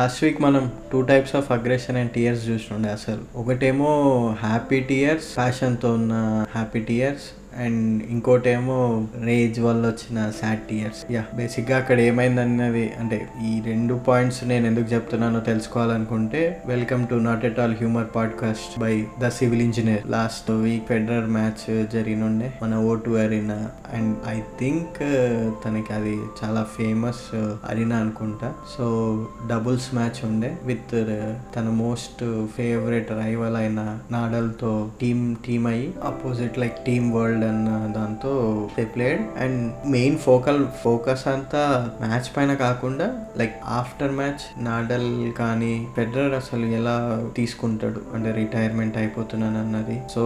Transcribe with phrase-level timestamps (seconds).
[0.00, 3.38] Last week మనం two types of aggression and tears చూసినుండే అసలు.
[3.38, 3.90] ఒకటేమో
[4.40, 7.26] హ్యాపీ టీయర్స్ ప్యాషన్తో ఉన్న హ్యాపీ టీయర్స్
[7.58, 11.12] అండ్ ఇంకోటేమో రేజ్ వల్ల వచ్చిన సాడ్ టీయర్స్.
[11.12, 17.44] యా బేసిక్గా అక్కడ ఏమైందన్నది అంటే ఈ రెండు పాయింట్స్ నేను ఎందుకు చెప్తున్నానో తెలుసుకోవాలనుకుంటే welcome to not
[17.44, 20.02] at all humour podcast by the civil engineer.
[20.06, 23.58] Last week Federer match జరిగినుండే మన O two arena.
[23.94, 25.00] And I think
[25.64, 27.24] తనకి అది చాలా ఫేమస్
[27.68, 28.52] అరీనా అనుకుంటా.
[28.78, 28.86] సో
[29.50, 30.92] డబుల్స్ మ్యాచ్ ఉండే విత్
[31.56, 38.32] తన మోస్ట్ ఫేవరెట్ రైవల్ అయిన నాడల్తో టీమ్ టీమ్ అయ్యి ఆపోజిట్ లైక్ టీమ్ వరల్డ్ అన్న దాంతో
[38.78, 45.86] they played and main focal focus అంతా మ్యాచ్ పైన కాకుండా లైక్ ఆఫ్టర్ మ్యాచ్ నాడల్ కానీ
[45.96, 48.00] ఫెడరర్ అసలు ఎలా తీసుకుంటాడు?
[48.14, 50.02] అంటే రిటైర్మెంట్ అయిపోతున్నాను అన్నది.
[50.14, 50.22] సో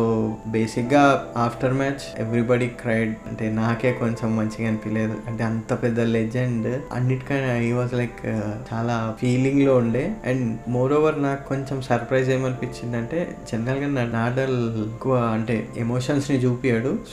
[0.47, 7.57] బేసిక్గా ఆఫ్టర్ మ్యాచ్ ఎవ్రీబడి క్రైడ్ అంటే నాకే కొంచెం మంచిగా అనిపించలేదు అంటే అంత పెద్ద లెజెండ్ అన్నిటికైనా
[7.57, 8.27] ఈ వాజ్ లైక్
[8.73, 10.13] చాలా ఫీలింగ్లో ఉండే.
[10.27, 16.39] అండ్ మోర్ ఓవర్ నాకు కొంచెం సర్ప్రైజ్ ఏమనిపించింది అంటే జనరల్గా నా నాడల్ ఎక్కువ అంటే ఎమోషన్స్ని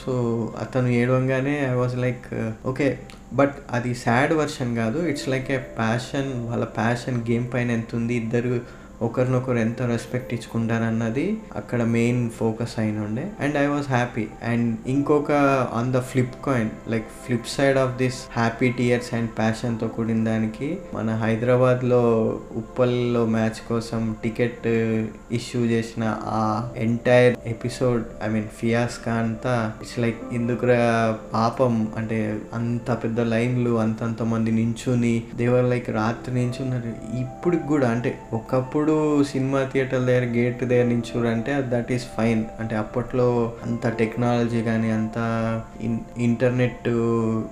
[0.05, 0.13] సో
[0.59, 2.27] అతను ఏడవంగానే I was like
[2.65, 2.99] okay
[3.33, 5.07] but అది సాడ్ వర్షన్ కాదు.
[5.07, 8.15] ఇట్స్ లైక్ ఏ ప్యాషన్ వాళ్ళ ప్యాషన్ గేమ్ పైన ఎంత ఉంది?
[8.15, 14.67] ఇద్దరు ఒకరినొకరు ఎంత రెస్పెక్ట్ ఇచ్చుకుంటారన్నది అక్కడ మెయిన్ ఫోకస్ అయిన ఉండే and I was happy and
[14.87, 15.31] ఇంకొక
[15.73, 20.69] on the flip coin like flip side of this happy tears and ప్యాషన్తో కూడిన దానికి
[20.93, 22.01] మన హైదరాబాద్లో
[22.61, 24.67] ఉప్పల్లో మ్యాచ్ కోసం టికెట్
[25.31, 26.43] ఇష్యూ uh, చేసిన ఆ
[26.77, 30.79] entire episode I mean fiasco అంతా ఇట్స్ లైక్ ఇందుకురా
[31.33, 32.19] పాపం అంటే
[32.53, 36.93] అంత పెద్ద లైన్లు అంతంత మంది నించుని దేవర్ లైక్ రాత్రి నించున్నారు.
[37.19, 38.90] ఇప్పటికి కూడా అంటే ఒకప్పుడు
[39.31, 43.27] సినిమా థియేటర్ దగ్గర గేట్ దగ్గర నించురంటే దట్ ఈస్ ఫైన్ అంటే అప్పట్లో
[43.65, 45.17] అంత టెక్నాలజీ కానీ అంత
[46.17, 46.89] ఇంటర్నెట్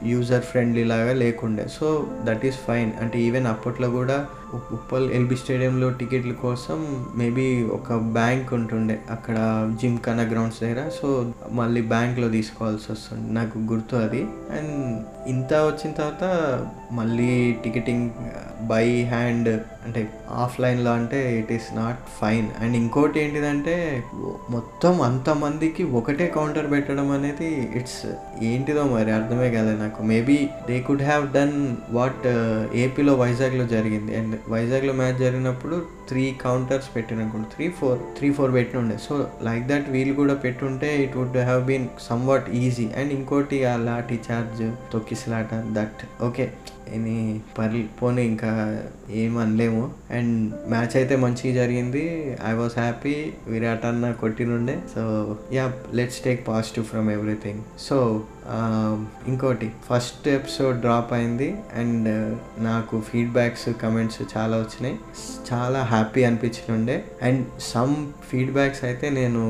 [0.05, 1.65] యూజర్ ఫ్రెండ్లీ లాగా లేకుండే.
[1.79, 1.87] సో
[2.23, 4.17] దట్ ఈస్ ఫైన్ అంటే ఈవెన్ అప్పట్లో కూడా
[4.53, 9.37] ఉప్పల్ ఎల్బీ స్టేడియంలో టికెట్ల కోసం మేబీ ఒక బ్యాంక్ ఉంటుండే అక్కడ
[9.81, 10.89] జిమ్ కన్నా గ్రౌండ్స్ దగ్గర.
[11.01, 14.21] సో మళ్ళీ బ్యాంక్లో తీసుకోవాల్సి వస్తుంది నాకు గుర్తు అది.
[14.57, 16.25] అండ్ ఇంత వచ్చిన తర్వాత
[16.91, 18.09] మళ్ళీ టికెటింగ్
[18.67, 19.49] బై హ్యాండ్
[19.85, 22.47] అంటే ఆఫ్లైన్లో అంటే it is not fine.
[22.59, 24.03] And ఇంకోటి ఏంటిదంటే
[24.49, 28.05] మొత్తం అంతమందికి ఒకటే కౌంటర్ పెట్టడం అనేది ఇట్స్
[28.43, 30.03] ఏంటిదో మరి అర్థమే కదా నాకు.
[30.03, 32.27] Maybe they could have done what
[32.75, 34.17] ఏపీలో వైజాగ్లో జరిగింది.
[34.17, 35.77] అండ్ వైజాగ్లో మ్యాచ్ జరిగినప్పుడు
[36.07, 41.15] త్రీ కౌంటర్స్ పెట్టినప్పుడు త్రీ ఫోర్ త్రీ ఫోర్ పెట్టినుండే సో లైక్ దట్ వీళ్ళు కూడా పెట్టుంటే it
[41.17, 41.87] would have been
[42.27, 46.45] somewhat easy and ఇంకోటి ఆ లాఠీ చార్జ్ తొక్కిసలాట దట్ ఓకే
[46.93, 49.91] ఎనీ పర్లి పోనీ ఇంకా ఏం అనలేము.
[50.11, 52.05] అండ్ మ్యాచ్ అయితే మంచిగా జరిగింది.
[52.47, 53.15] I was happy.
[53.47, 57.61] విరాట్ అన్న కొట్టినుండే so yeah let's take positive from everything.
[57.79, 58.23] So
[59.27, 61.55] ఇంకోటి ఫస్ట్ ఎపిసోడ్ డ్రాప్ అయింది.
[61.77, 62.09] అండ్
[62.63, 64.97] నాకు ఫీడ్బ్యాక్స్ కమెంట్స్ చాలా వచ్చినాయి.
[65.53, 67.95] చాలా హ్యాపీ అనిపించినుండే అండ్ సమ్
[68.31, 69.43] ఫీడ్బ్యాక్స్ అయితే నేను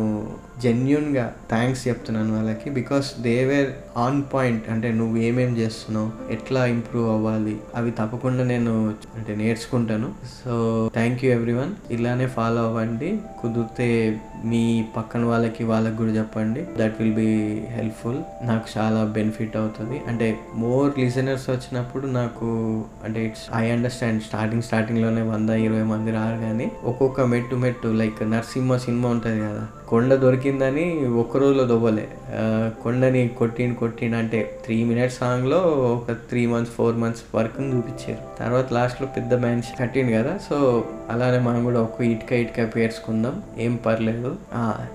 [0.64, 2.70] జెన్యున్గా థ్యాంక్స్ చెప్తున్నాను వాళ్ళకి.
[2.70, 4.70] Because they were on point.
[4.70, 6.32] అంటే నువ్వు ఏమేం చేస్తున్నావు?
[6.32, 7.29] ఎట్లా ఇంప్రూవ్ అవ్వాలి?
[7.76, 10.12] అవి తప్పకుండా నేను అంటే నేర్చుకుంటాను.
[10.46, 13.20] సో థ్యాంక్ యూ ఎవ్రీవన్ ఇలానే ఫాలో అవ్వండి.
[13.42, 16.62] కుదిరితే మీ పక్కన వాళ్ళకి వాళ్ళకి కూడా చెప్పండి.
[16.78, 20.02] దట్ విల్ బి హెల్ప్ఫుల్ నాకు చాలా బెనిఫిట్ అవుతుంది.
[20.08, 26.38] అంటే మోర్ లిజనర్స్ వచ్చినప్పుడు నాకు అంటే ఇట్స్ ఐ అండర్స్టాండ్ స్టార్టింగ్ స్టార్టింగ్లోనే వంద ఇరవై మంది రారు
[26.38, 29.68] కానీ ఒక్కొక్క మెట్టు మెట్టు లైక్ నరసింహ సినిమా ఉంటుంది కదా.
[29.90, 30.86] కొండ దొరికిందని
[31.22, 32.08] ఒక్క రోజులో దొవ్వలే.
[32.84, 35.60] కొండని కొట్టిండు కొట్టిన అంటే త్రీ మినిట్స్ సాంగ్లో
[35.94, 38.22] ఒక త్రీ మంత్స్ ఫోర్ మంత్స్ వరకు చూపించారు.
[38.40, 40.58] తర్వాత లాస్ట్లో పెద్ద మ్యాన్స్ కట్టిండు కదా సో
[41.14, 43.36] అలానే మనం కూడా ఒక్క ఇటుక ఇటుక పేర్చుకుందాం.
[43.66, 44.32] ఏం పర్లేదు.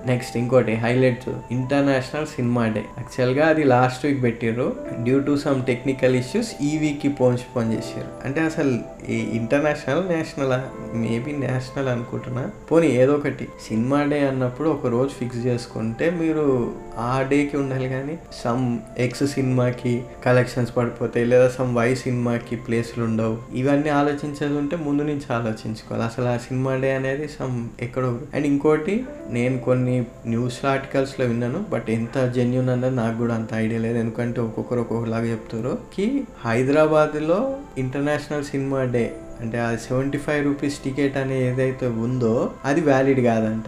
[0.06, 4.68] నెక్స్ట్ ఇంకోటి హైలైట్ ఇంటర్నేషనల్ సినిమా డే యాక్చువల్గా అది లాస్ట్ వీక్ పెట్టిర్రు.
[5.06, 8.72] Due to some technical issues ఈ వీక్కి పోన్స్ పోన్ చేసారు అంటే అసలు
[9.12, 10.54] ఈ ఇంటర్నేషనల్ నేషనల్
[11.02, 12.44] మేబీ నేషనల్ అనుకుంటున్నా.
[12.70, 13.46] పోనీ ఏదో ఒకటి.
[13.68, 20.02] సినిమా డే అన్నప్పుడు ఒక రోజు ఫిక్స్ చేసుకుంటే మీరు ఆ డేకి ఉండాలి కానీ సమ్ ఎక్స్ సినిమాకి
[20.26, 23.38] కలెక్షన్స్ పడిపోతాయి లేదా సమ్ వై సినిమాకి ప్లేస్లు ఉండవు.
[23.54, 26.04] ఇవన్నీ ఆలోచించేది ఉంటే ముందు నుంచి ఆలోచించుకోవాలి.
[26.04, 31.90] అసలు ఆ సినిమా డే అనేది సమ్ ఎక్కడో అండ్ ఇంకోటి నేను కొన్ని న్యూస్ ఆర్టికల్స్లో విన్నాను బట్
[31.90, 33.98] ఎంత జెన్యున్ అన్నది నాకు కూడా అంత ఐడియా లేదు.
[33.98, 35.78] ఎందుకంటే ఒక్కొక్కరు ఒక్కొక్కలాగా చెప్తారు.
[35.94, 42.80] కి హైదరాబాద్లో ఇంటర్నేషనల్ సినిమా డే అంటే ఆ సెవెంటీ ఫైవ్ రూపీస్ టికెట్ అనేది ఏదైతే ఉందో అది
[42.80, 43.64] వ్యాలిడ్ కాదంట.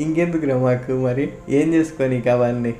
[0.00, 1.30] ఇంకెందుకురా మాకు మరి?
[1.48, 2.74] ఏం చేసుకొని అవన్నీ?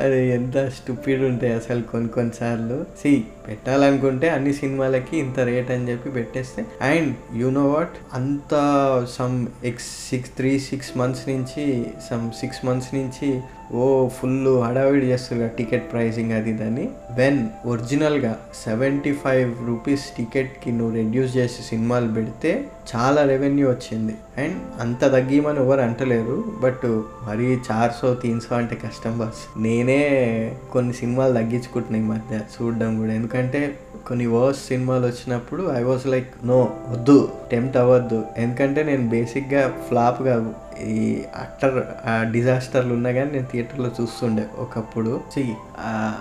[0.00, 6.10] అరే ఎంత స్టూపిడ్ ఉంటాయి అసలు కొన్ని కొన్నిసార్లు సి పెట్టాలనుకుంటే అన్ని సినిమాలకి ఇంత రేట్ అని చెప్పి
[6.10, 6.66] పెట్టేస్తే.
[6.82, 8.54] అండ్ యు నో వాట్ అంత
[9.18, 13.40] some x six three six months నుంచి సమ్ సిక్స్ మంత్స్ నుంచి
[13.72, 20.96] ఓ ఫుల్ హడావిడి చేస్తారు టికెట్ ప్రైసింగ్ అది దాన్ని వెన్ ఒరిజినల్గా సెవెంటీ ఫైవ్ రూపీస్ టికెట్కి నువ్వు
[20.96, 22.64] రెడ్యూస్ చేసి సినిమాలు పెడితే
[22.96, 24.14] చాలా రెవెన్యూ వచ్చింది.
[24.38, 26.44] అండ్ అంత తగ్గిమని ఎవరు అంటలేరు.
[26.60, 33.12] బట్ మరీ చార్సో తీన్సో అంటే కష్టం నేనే కొన్ని సినిమాలు తగ్గించుకుంటున్నా ఈ మధ్య చూడడం కూడా.
[33.12, 38.24] ఎందుకంటే కొన్ని వర్స్ సినిమాలు వచ్చినప్పుడు ఐ వాజ్ లైక్ నో వద్దు టెంప్ట్ అవ్వద్దు.
[38.38, 40.54] ఎందుకంటే నేను బేసిక్గా ఫ్లాప్ కాదు.
[40.82, 41.76] ఈ అట్టర్
[42.32, 45.12] డిజాస్టర్లు ఉన్నా కానీ నేను థియేటర్లో చూస్తుండే ఒకప్పుడు.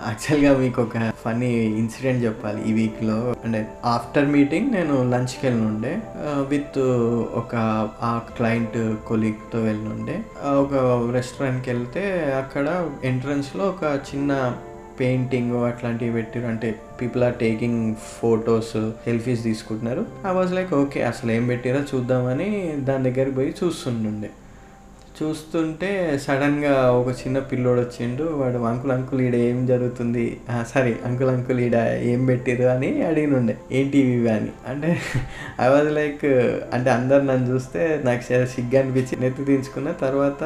[0.08, 1.50] యాక్చువల్గా మీకు ఒక ఫనీ
[1.82, 5.94] ఇన్సిడెంట్ చెప్పాలి ఈ వీక్లో అంటే ఆఫ్టర్ మీటింగ్ నేను లంచ్కి వెళ్ళినుండే
[6.50, 6.80] విత్
[7.42, 7.56] ఒక
[8.02, 8.78] ఆ క్లయింట్
[9.08, 10.18] కొలీగ్తో వెళ్ళినుండే.
[10.64, 10.74] ఒక
[11.14, 12.04] రెస్టారెంట్కి వెళ్తే
[12.44, 12.68] అక్కడ
[13.04, 14.54] ఎంట్రన్స్లో ఒక చిన్న
[15.00, 18.74] పెయింటింగ్ అట్లాంటివి పెట్టారు అంటే people are taking photos
[19.06, 20.06] selfies తీసుకుంటున్నారు.
[20.30, 24.30] ఐ వాజ్ లైక్ ఓకే అసలు ఏం పెట్టారో చూద్దామని దాని దగ్గరికి పోయి చూస్తుండే
[25.18, 25.90] చూస్తుంటే
[26.24, 28.24] సడన్గా ఒక చిన్న పిల్లోడు వచ్చిండు.
[28.24, 30.24] వాడు అంకుల్ అంకుల్ ఈడ ఏం జరుగుతుంది?
[30.74, 31.78] సారీ అంకుల్ అంకుల్ ఈడ
[32.12, 34.52] ఏం పెట్టిరు అని అడిగినుండే ఏంటి ఇవి అని.
[34.68, 34.92] అంటే
[35.60, 36.26] ఐ వాజ్ లైక్
[36.74, 40.44] అంటే అందరు నన్ను చూస్తే నాకు చాలా సిగ్గు అనిపించి నెత్తి దించుకున్న తర్వాత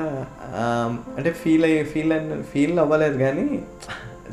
[1.18, 3.48] అంటే ఫీల్ అయ్యి ఫీల్ అన్న ఫీల్ అవ్వలేదు కానీ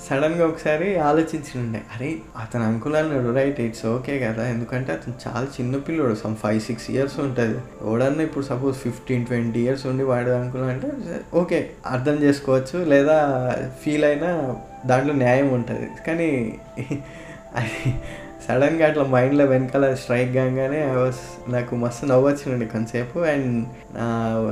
[0.08, 1.80] సడన్గా ఒకసారి ఆలోచించిండే.
[1.94, 4.48] అరే అతను అంకుల్ అన్నాడు రైట్ ఇట్స్ ఓకే కదా.
[4.48, 7.58] ఎందుకంటే అతను చాలా చిన్న పిల్లోడు సమ్ ఫైవ్ సిక్స్ ఇయర్స్ ఉంటుంది.
[7.82, 10.88] ఎవడన్నా ఇప్పుడు సపోజ్ ఫిఫ్టీన్ ట్వంటీ ఇయర్స్ ఉండి వాడు అంకుల్ అంటే
[11.34, 12.84] ఓకే అర్థం చేసుకోవచ్చు.
[12.84, 13.16] లేదా
[13.84, 14.56] ఫీల్ అయినా
[14.86, 15.88] దాంట్లో న్యాయం ఉంటుంది.
[16.06, 16.58] కానీ
[17.56, 17.94] అది
[18.46, 21.20] సడన్గా అట్లా మైండ్లో వెనకాల స్ట్రైక్ కాగానే ఐ వాస్
[21.54, 23.50] నాకు మస్తు నవ్వు వచ్చిందండి కొంతసేపు అండ్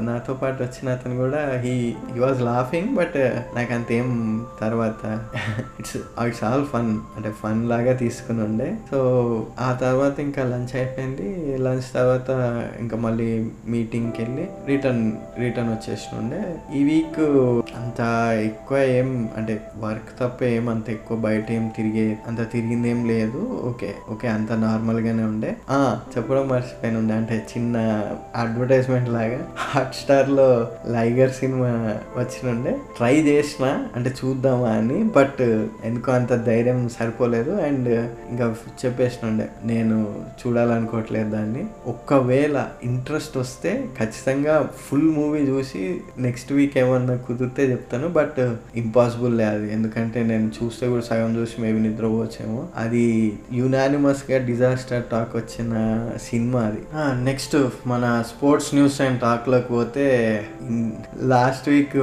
[0.08, 1.72] నాతో పాటు వచ్చిన అతను కూడా he
[2.12, 3.18] he was laughing but
[3.56, 4.08] నాకు అంతేం
[4.60, 5.02] తర్వాత
[5.80, 5.96] ఇట్స్
[6.26, 8.68] ఇట్స్ ఆల్ ఫన్ అంటే ఫన్ లాగా తీసుకుని ఉండే.
[8.90, 8.98] సో
[9.66, 11.28] ఆ తర్వాత ఇంకా లంచ్ అయిపోయింది.
[11.66, 12.30] లంచ్ తర్వాత
[12.80, 13.28] ఇంకా మళ్ళీ
[13.74, 15.04] మీటింగ్కి వెళ్ళి రిటర్న్
[15.44, 16.40] రిటర్న్ వచ్చేసినుండే
[16.78, 17.20] ఈ వీక్
[17.80, 18.00] అంత
[18.48, 19.54] ఎక్కువ ఏం అంటే
[19.84, 23.40] వర్క్ తప్ప ఏం అంత ఎక్కువ బయట ఏం తిరిగే అంత తిరిగింది ఏం లేదు.
[23.70, 25.56] ఓకే ఓకే ఓకే అంత నార్మల్ గానే ఉండే.
[25.70, 27.14] ఆ చెప్పడం మర్చిపోయిన ఉండే.
[27.14, 27.76] అంటే చిన్న
[28.36, 31.66] అడ్వర్టైజ్మెంట్ లాగా హాట్ స్టార్లో లైగర్ సినిమా
[32.16, 35.42] వచ్చినుండే ట్రై చేసిన అంటే చూద్దామా అని బట్
[35.84, 37.50] ఎందుకో అంత ధైర్యం సరిపోలేదు.
[37.50, 37.88] అండ్
[38.30, 38.54] ఇంకా
[38.86, 41.64] చెప్పేసినుండే నేను చూడాలనుకోవట్లేదు దాన్ని.
[41.86, 48.08] ఒక్కవేళ ఇంట్రెస్ట్ వస్తే ఖచ్చితంగా ఫుల్ మూవీ చూసి నెక్స్ట్ వీక్ ఏమన్నా కుదిరితే చెప్తాను.
[48.08, 48.40] బట్
[48.76, 49.72] ఇంపాసిబుల్ లే అది.
[49.72, 52.64] ఎందుకంటే నేను చూస్తే కూడా సగం చూసి మేబీ నిద్రపోవచ్చేమో.
[52.76, 55.72] అది యూ గా డిజాస్టర్ టాక్ వచ్చిన
[56.24, 56.80] సినిమా అది.
[57.24, 57.54] నెక్స్ట్
[57.86, 60.06] మన స్పోర్ట్స్ న్యూస్ అండ్ టాక్లోకి పోతే
[61.26, 61.96] లాస్ట్ వీక్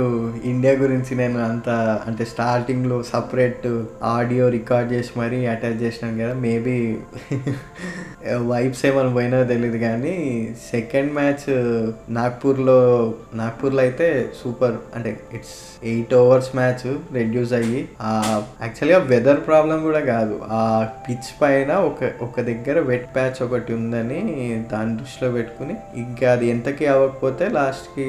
[0.43, 1.69] ఇండియా గురించి నేను అంత
[2.07, 3.67] అంటే స్టార్టింగ్లో సపరేట్
[4.09, 6.77] ఆడియో రికార్డ్ చేసి మరీ అటాచ్ చేసినాను కదా మేబీ
[8.49, 10.15] వైబ్స్ ఏమైనా పోయినా తెలియదు కానీ
[10.71, 11.47] సెకండ్ మ్యాచ్
[12.11, 12.79] నాగ్పూర్లో
[13.35, 14.07] నాగ్పూర్లో అయితే
[14.41, 20.41] సూపర్ అంటే it's eight overs match reduce అయ్యి యాక్చువల్గా వెదర్ ప్రాబ్లం కూడా కాదు.
[20.51, 24.19] ఆ పిచ్ పైన ఒక ఒక దగ్గర వెట్ ప్యాచ్ ఒకటి ఉందని
[24.71, 28.07] దాన్ని దృష్టిలో పెట్టుకుని ఇంకా అది ఎంతకి అవ్వకపోతే లాస్ట్కి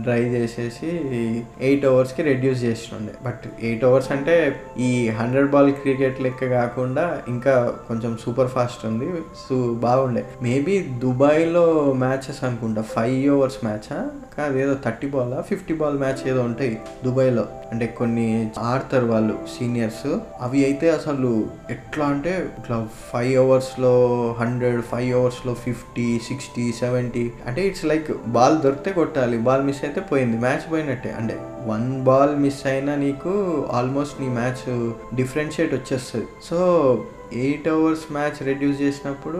[0.00, 0.90] డ్రై చేసేసి
[1.60, 3.12] ఎయిట్ ఓవర్స్కి రెడ్యూస్ చేస్తుండే.
[3.26, 9.08] బట్ ఎయిట్ ఓవర్స్ అంటే ఈ హండ్రెడ్ బాల్ క్రికెట్ లెక్క కాకుండా ఇంకా కొంచెం సూపర్ ఫాస్ట్ ఉంది.
[9.48, 10.24] సో బాగుండే.
[10.42, 12.82] మేబీ దుబాయ్లో మ్యాచెస్ అనుకుంటా.
[12.82, 16.78] ఫైవ్ ఓవర్స్ మ్యాచా కాదు ఏదో thirty ball fifty ball match ఏదో ఉంటాయి.
[17.04, 20.16] దుబాయ్లో అంటే కొన్ని ఆడతారు వాళ్ళు సీనియర్స్.
[20.40, 23.92] అవి అయితే అసలు ఎట్లా అంటే ఇట్లా ఫైవ్ అవర్స్లో
[24.38, 29.38] హండ్రెడ్ ఫైవ్ అవర్స్లో ఫిఫ్టీ సిక్స్టీ సెవెంటీ అంటే ఇట్స్ లైక్ బాల్ దొరికితే కొట్టాలి.
[29.38, 30.36] బాల్ మిస్ అయితే పోయింది.
[30.36, 31.10] మ్యాచ్ పోయినట్టే.
[31.10, 31.36] అంటే
[31.66, 33.32] వన్ బాల్ మిస్ అయినా నీకు
[33.72, 36.26] ఆల్మోస్ట్ నీ మ్యాచ్ డిఫరెన్షియేట్ వచ్చేస్తుంది.
[36.44, 36.58] So
[37.34, 39.38] eight overs match reduce చేసినప్పుడు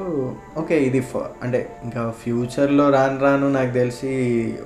[0.58, 4.12] ఓకే ఇది ఫ- అంటే ఇంకా ఫ్యూచర్లో రాను రాను నాకు తెలిసి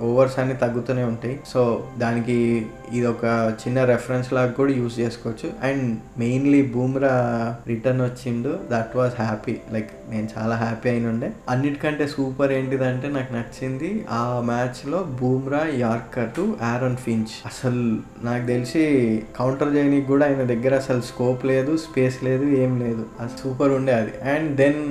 [0.00, 1.40] ఓవర్స్ అన్ని తగ్గుతూనే ఉంటాయి.
[1.46, 5.52] సో దానికి ఇది ఒక చిన్న రెఫరెన్స్ లాగా కూడా యూస్ చేసుకోవచ్చు.
[5.62, 8.58] అండ్ మెయిన్లీ బూమ్రా రిటర్న్ వచ్చిండు.
[8.70, 14.42] దట్ వాస్ హ్యాపీ లైక్ నేను చాలా హ్యాపీ అయిన ఉండే అన్నిటికంటే సూపర్ ఏంటిదంటే నాకు నచ్చింది ఆ
[14.44, 21.00] మ్యాచ్లో Bumrah yorker to Aaron Finch అసలు నాకు తెలిసి కౌంటర్ చేయడానికి కూడా ఆయన దగ్గర అసలు
[21.00, 23.06] స్కోప్ లేదు స్పేస్ లేదు ఏం లేదు.
[23.20, 24.30] అది సూపర్ ఉండే అది.
[24.30, 24.82] అండ్ దెన్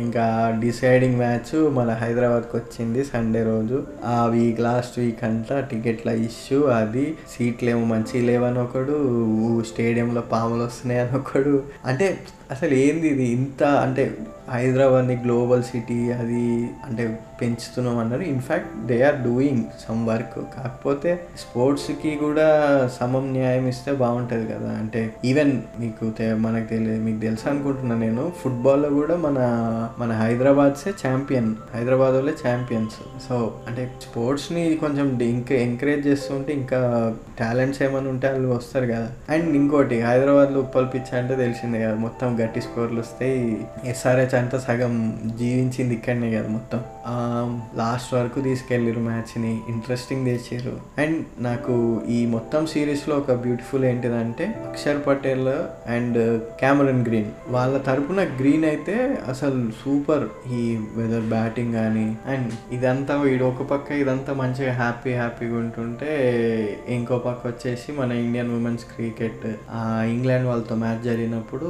[0.00, 3.86] ఇంకా డిసైడింగ్ మ్యాచ్ మన హైదరాబాద్కి వచ్చింది సండే రోజు.
[4.04, 7.13] ఆ వీక్ లాస్ట్ వీక్ అంతా టికెట్ల ఇష్యూ అది.
[7.30, 11.62] సీట్లు ఏమో మంచి లేవని ఒకడు స్టేడియంలో పాములు వస్తున్నాయి అని ఒకడు.
[11.84, 12.18] అంటే
[12.50, 13.24] అసలు ఏంది ఇది?
[13.24, 14.16] ఇంత అంటే
[14.50, 18.22] హైదరాబాద్ని గ్లోబల్ సిటీ అది అంటే పెంచుతున్నాం అన్నారు.
[18.22, 22.46] In fact they are doing some work కాకపోతే స్పోర్ట్స్కి కూడా
[23.00, 24.68] సమం న్యాయం ఇస్తే బాగుంటుంది కదా.
[24.68, 29.38] అంటే ఈవెన్ మీకు మనకు తెలియదు మీకు తెలుసు అనుకుంటున్నా నేను ఫుట్బాల్లో కూడా మన
[29.98, 37.82] మన హైదరాబాద్సే ఛాంపియన్ హైదరాబాద్ వాళ్ళే ఛాంపియన్స్ సో అంటే స్పోర్ట్స్ని కొంచెం ఇంకా ఎంకరేజ్ చేస్తుంటే ఇంకా టాలెంట్స్
[37.82, 39.08] ఏమైనా ఉంటే వాళ్ళు వస్తారు కదా.
[39.30, 43.66] అండ్ ఇంకోటి హైదరాబాద్లో ఉప్పల్ పిచ్ అంటే తెలిసిందే కదా మొత్తం గట్టి స్కోర్లు వస్తాయి.
[43.84, 44.94] ఎస్ఆర్హెచ్ అంతా సగం
[45.38, 46.80] జీవించింది ఇక్కడనే కదా మొత్తం.
[47.76, 49.52] లాస్ట్ వరకు తీసుకెళ్ళారు మ్యాచ్ని.
[49.68, 51.74] ఇంట్రెస్టింగ్ తెచ్చారు అండ్ నాకు
[52.08, 55.48] ఈ మొత్తం సిరీస్లో ఒక బ్యూటిఫుల్ ఏంటిదంటే Akshar Patel
[55.90, 57.30] and Cameron Green.
[57.48, 60.26] వాళ్ళ తరపున గ్రీన్ అయితే అసలు సూపర్.
[60.52, 60.62] ఈ
[60.96, 66.10] వెదర్ బ్యాటింగ్ కానీ అండ్ ఇదంతా వీడు ఒక పక్క ఇదంతా మంచిగా హ్యాపీ హ్యాపీగా ఉంటుంటే
[66.88, 69.46] ఇంకో పక్క వచ్చేసి మన ఇండియన్ ఉమెన్స్ క్రికెట్.
[69.70, 71.68] ఆ ఇంగ్లాండ్ వాళ్ళతో మ్యాచ్ జరిగినప్పుడు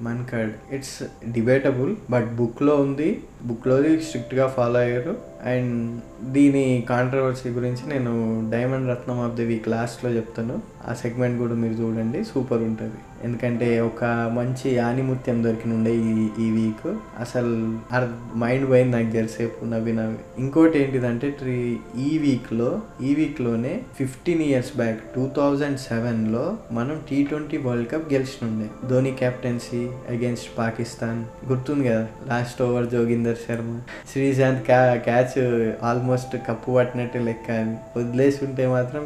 [0.00, 0.52] మన్కడ్.
[0.72, 1.02] ఇట్స్
[1.32, 3.22] డిబేటబుల్ బట్ బుక్లో ఉంది.
[3.44, 5.31] బుక్లోది స్ట్రిక్ట్గా ఫాలో అయ్యారు.
[5.44, 6.00] అండ్
[6.32, 10.62] దీని కాంట్రవర్సీ గురించి నేను diamond Ratnam of the week లాస్ట్లో చెప్తాను.
[10.88, 12.94] ఆ సెగ్మెంట్ కూడా మీరు చూడండి సూపర్ ఉంటుంది.
[13.24, 19.92] ఎందుకంటే ఒక మంచి ఆనిముత్యం దొరికినుండే ఈ ఈ వీక్ అసలు అర్ మైండ్ పోయింది నాకు జరిసేపు నవ్వి
[19.92, 20.16] నవ్వి.
[20.38, 27.24] ఇంకోటి ఏంటిదంటే ట్రీ- ఈ వీక్లో ఈ వీక్లోనే fifteen years back two thousand సెవెన్లో మనం T
[27.24, 28.88] twenty world cup గెలిచినుండే.
[28.88, 31.24] Dhoni captaincy against Pakistan.
[31.48, 33.80] గుర్తుంది కదా లాస్ట్ ఓవర్ జోగిందర్ శర్మ.
[34.12, 34.94] శ్రీశాంత్ క్యా
[35.38, 37.50] మ్యాచ్ ఆల్మోస్ట్ కప్పు పట్టినట్టు లెక్క.
[37.50, 39.02] అని వదిలేసి ఉంటే మాత్రం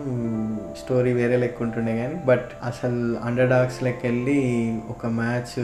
[0.85, 5.63] స్టోరీ వేరే లెక్క ఉంటుండే కానీ బట్ అసలు అండర్ డాగ్స్ లెక్క వెళ్ళి ఒక మ్యాచ్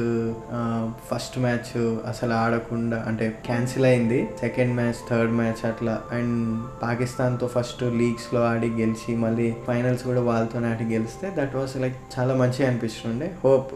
[1.13, 4.29] ఫస్ట్ మ్యాచ్ అసలు ఆడకుండా అంటే క్యాన్సిల్ అయింది.
[4.41, 6.01] సెకండ్ మ్యాచ్ థర్డ్ మ్యాచ్ అట్లా.
[6.13, 11.97] అండ్ పాకిస్తాన్తో ఫస్ట్ లీగ్స్లో ఆడి గెలిచి మళ్ళీ ఫైనల్స్ కూడా వాళ్ళతో ఆడి గెలిస్తే దట్ వాస్ లైక్
[12.19, 13.31] చాలా మంచిగా అనిపిస్తుండే.
[13.45, 13.73] హోప్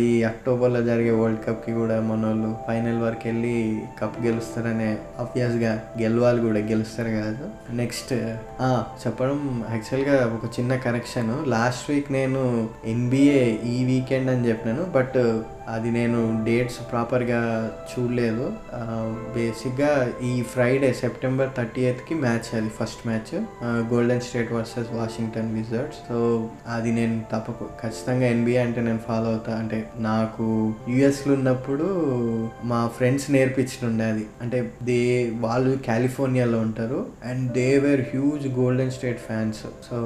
[0.00, 6.40] ఈ అక్టోబర్లో జరిగే వరల్డ్ కప్కి కూడా మన వాళ్ళు ఫైనల్ వరకు వెళ్ళి కప్ గెలుస్తారనే ఆబ్వియస్గా గెలవాలి
[6.46, 7.44] కూడా గెలుస్తారు కాదు.
[7.76, 8.12] నెక్స్ట్
[9.04, 9.38] చెప్పడం
[9.72, 12.42] యాక్చువల్గా ఒక చిన్న కరెక్షన్ లాస్ట్ వీక్ నేను
[12.94, 13.42] ఎన్బిఏ
[13.74, 15.18] ఈ వీకెండ్ అని చెప్పినాను బట్
[15.68, 17.40] అది నేను డేట్స్ ప్రాపర్గా
[17.92, 18.52] చూడలేదు.
[19.36, 19.90] బేసిక్గా
[20.24, 23.32] ఈ ఫ్రైడే సెప్టెంబర్ థర్టీ ఎయిత్కి మ్యాచ్ అది first match
[23.92, 29.56] Golden State versus Washington Wizards so అది నేను తప్పకు ఖచ్చితంగా ఎన్బిఏ అంటే నేను ఫాలో అవుతా.
[29.58, 31.88] అంటే నాకు యుఎస్లో ఉన్నప్పుడు
[32.64, 34.26] మా ఫ్రెండ్స్ నేర్పించినుండే అది.
[34.42, 35.00] అంటే దే
[35.40, 37.06] వాళ్ళు కాలిఫోర్నియాలో ఉంటారు.
[37.24, 39.98] And they were huge Golden State fans so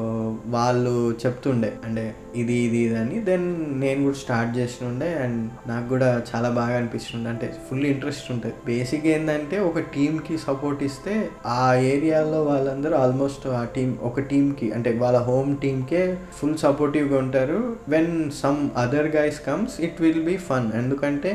[0.47, 0.95] వాళ్ళు
[1.27, 1.73] చెప్తుండే.
[1.85, 3.21] అంటే ఇది ఇది ఇది అని.
[3.21, 3.47] దెన్
[3.81, 5.15] నేను కూడా స్టార్ట్ చేసినుండే.
[5.25, 7.29] అండ్ నాకు కూడా చాలా బాగా అనిపిస్తుంది.
[7.29, 8.55] అంటే ఫుల్ ఇంట్రెస్ట్ ఉంటుంది.
[8.67, 11.15] బేసిక్ ఏంటంటే ఒక టీంకి సపోర్ట్ ఇస్తే
[11.47, 16.03] ఆ ఏరియాలో వాళ్ళందరూ ఆల్మోస్ట్ ఆ టీం ఒక టీంకి అంటే వాళ్ళ హోమ్ టీంకే
[16.39, 17.61] ఫుల్ సపోర్టివ్గా ఉంటారు.
[17.89, 20.69] When some other guys comes it will be fun.
[20.83, 21.33] ఎందుకంటే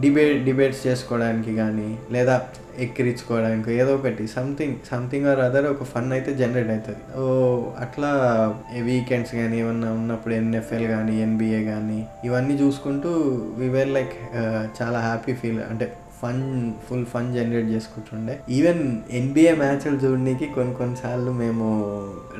[0.00, 2.36] డిబేట్ డిబేట్స్ చేసుకోవడానికి కానీ లేదా
[2.84, 7.02] ఎక్కిరించుకోవడానికి ఏదో ఒకటి సంథింగ్ సంథింగ్ ఆర్ అదర్ ఒక ఫన్ అయితే జనరేట్ అవుతుంది.
[7.20, 7.24] ఓ
[7.84, 8.10] అట్లా
[8.90, 13.10] వీకెండ్స్ కానీ ఏమన్నా ఉన్నప్పుడు ఎన్ఎఫ్ఎల్ కానీ ఎన్బిఏ కానీ ఇవన్నీ చూసుకుంటూ
[13.62, 14.14] వివేర్ లైక్
[14.80, 15.88] చాలా హ్యాపీ ఫీల్ అంటే
[16.20, 16.42] ఫన్
[16.86, 18.34] ఫుల్ ఫన్ జనరేట్ చేసుకుంటుండే.
[18.56, 18.82] ఈవెన్
[19.20, 21.68] ఎన్బిఏ మ్యాచ్లు చూడడానికి కొన్ని కొన్నిసార్లు మేము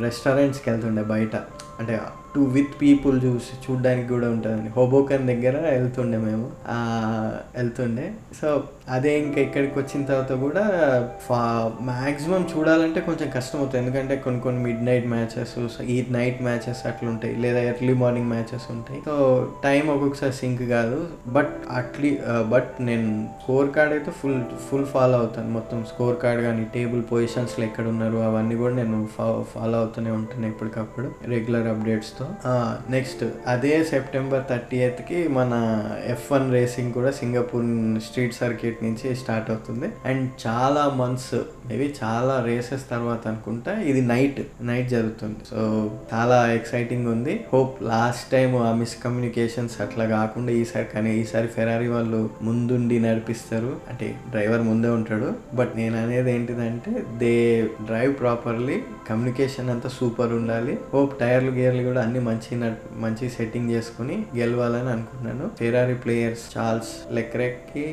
[0.04, 1.36] రెస్టారెంట్స్కి వెళ్తుండే బయట.
[1.82, 1.96] అంటే
[2.34, 4.70] టు విత్ పీపుల్ చూసి చూడడానికి కూడా ఉంటుందండి.
[4.76, 6.46] హోబోకన్ దగ్గర వెళ్తుండే మేము.
[7.56, 8.06] వెళ్తుండే.
[8.40, 8.48] సో
[8.88, 10.62] అదే ఇంకా ఇక్కడికి వచ్చిన తర్వాత కూడా
[11.26, 11.40] ఫా
[11.88, 15.52] మ్యాక్సిమం చూడాలంటే కొంచెం కష్టం అవుతుంది ఎందుకంటే కొన్ని కొన్ని మిడ్ నైట్ మ్యాచెస్
[15.94, 19.00] ఈ నైట్ మ్యాచెస్ అట్లా ఉంటాయి లేదా ఎర్లీ మార్నింగ్ మ్యాచెస్ ఉంటాయి.
[19.08, 19.14] సో
[19.64, 20.98] టైం ఒక్కొక్కసారి సింక్ కాదు.
[21.36, 22.12] బట్ అట్లీ
[22.54, 25.50] బట్ నేను స్కోర్ కార్డ్ అయితే ఫుల్ ఫుల్ ఫాలో అవుతాను.
[25.58, 28.98] మొత్తం స్కోర్ కార్డ్ కానీ టేబుల్ పొజిషన్స్లో ఎక్కడ ఉన్నారు అవన్నీ కూడా నేను
[29.54, 32.26] ఫాలో అవుతూనే ఉంటాను ఎప్పటికప్పుడు రెగ్యులర్ అప్డేట్స్తో
[32.94, 33.24] నెక్స్ట్
[33.54, 35.52] అదే సెప్టెంబర్ థర్టీ ఎయిత్కి మన
[36.14, 37.66] ఎఫ్ వన్ రేసింగ్ కూడా సింగపూర్
[38.06, 39.88] స్ట్రీట్ సర్క్యూట్ నుంచి స్టార్ట్ అవుతుంది.
[40.10, 41.34] అండ్ చాలా మంత్స్
[41.68, 45.40] మేబీ చాలా రేసెస్ తర్వాత అనుకుంటా ఇది నైట్ నైట్ జరుగుతుంది.
[45.50, 45.60] సో
[46.12, 47.34] చాలా ఎక్సైటింగ్ ఉంది.
[47.52, 53.72] హోప్ లాస్ట్ టైం ఆ మిస్కమ్యూనికేషన్స్ అట్లా కాకుండా ఈసారి కానీ ఈసారి ఫెరారీ వాళ్ళు ముందుండి నడిపిస్తారు.
[53.90, 55.28] అంటే డ్రైవర్ ముందే ఉంటాడు.
[55.60, 57.34] బట్ నేను అనేది ఏంటిదంటే దే
[57.88, 58.78] డ్రైవ్ ప్రాపర్లీ
[59.10, 60.74] కమ్యూనికేషన్ అంతా సూపర్ ఉండాలి.
[60.94, 62.50] హోప్ టైర్లు గేర్లు కూడా అన్ని మంచి
[63.04, 65.46] మంచి సెట్టింగ్ చేసుకుని గెలవాలని అనుకుంటున్నాను.
[65.60, 67.84] ఫెరారీ ప్లేయర్స్ చార్ల్స్ లెక్రెక్కి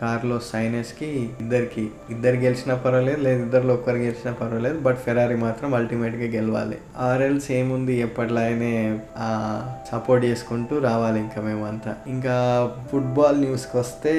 [0.00, 1.08] కార్లో సైనస్కి
[1.42, 1.84] ఇద్దరికి.
[2.14, 6.76] ఇద్దరు గెలిచినా పర్వాలేదు లేదు ఇద్దరిలో ఒక్కరు గెలిచినా పర్వాలేదు బట్ ఫెరారీ మాత్రం అల్టిమేట్గా గెలవాలి
[7.08, 8.72] ఆర్ఎల్స్ ఏముంది ఎప్పటిలానే
[9.90, 11.92] సపోర్ట్ చేసుకుంటూ రావాలి ఇంకా మేమంతా.
[12.14, 12.34] ఇంకా
[12.90, 14.12] ఫుట్బాల్ న్యూస్కి వస్తే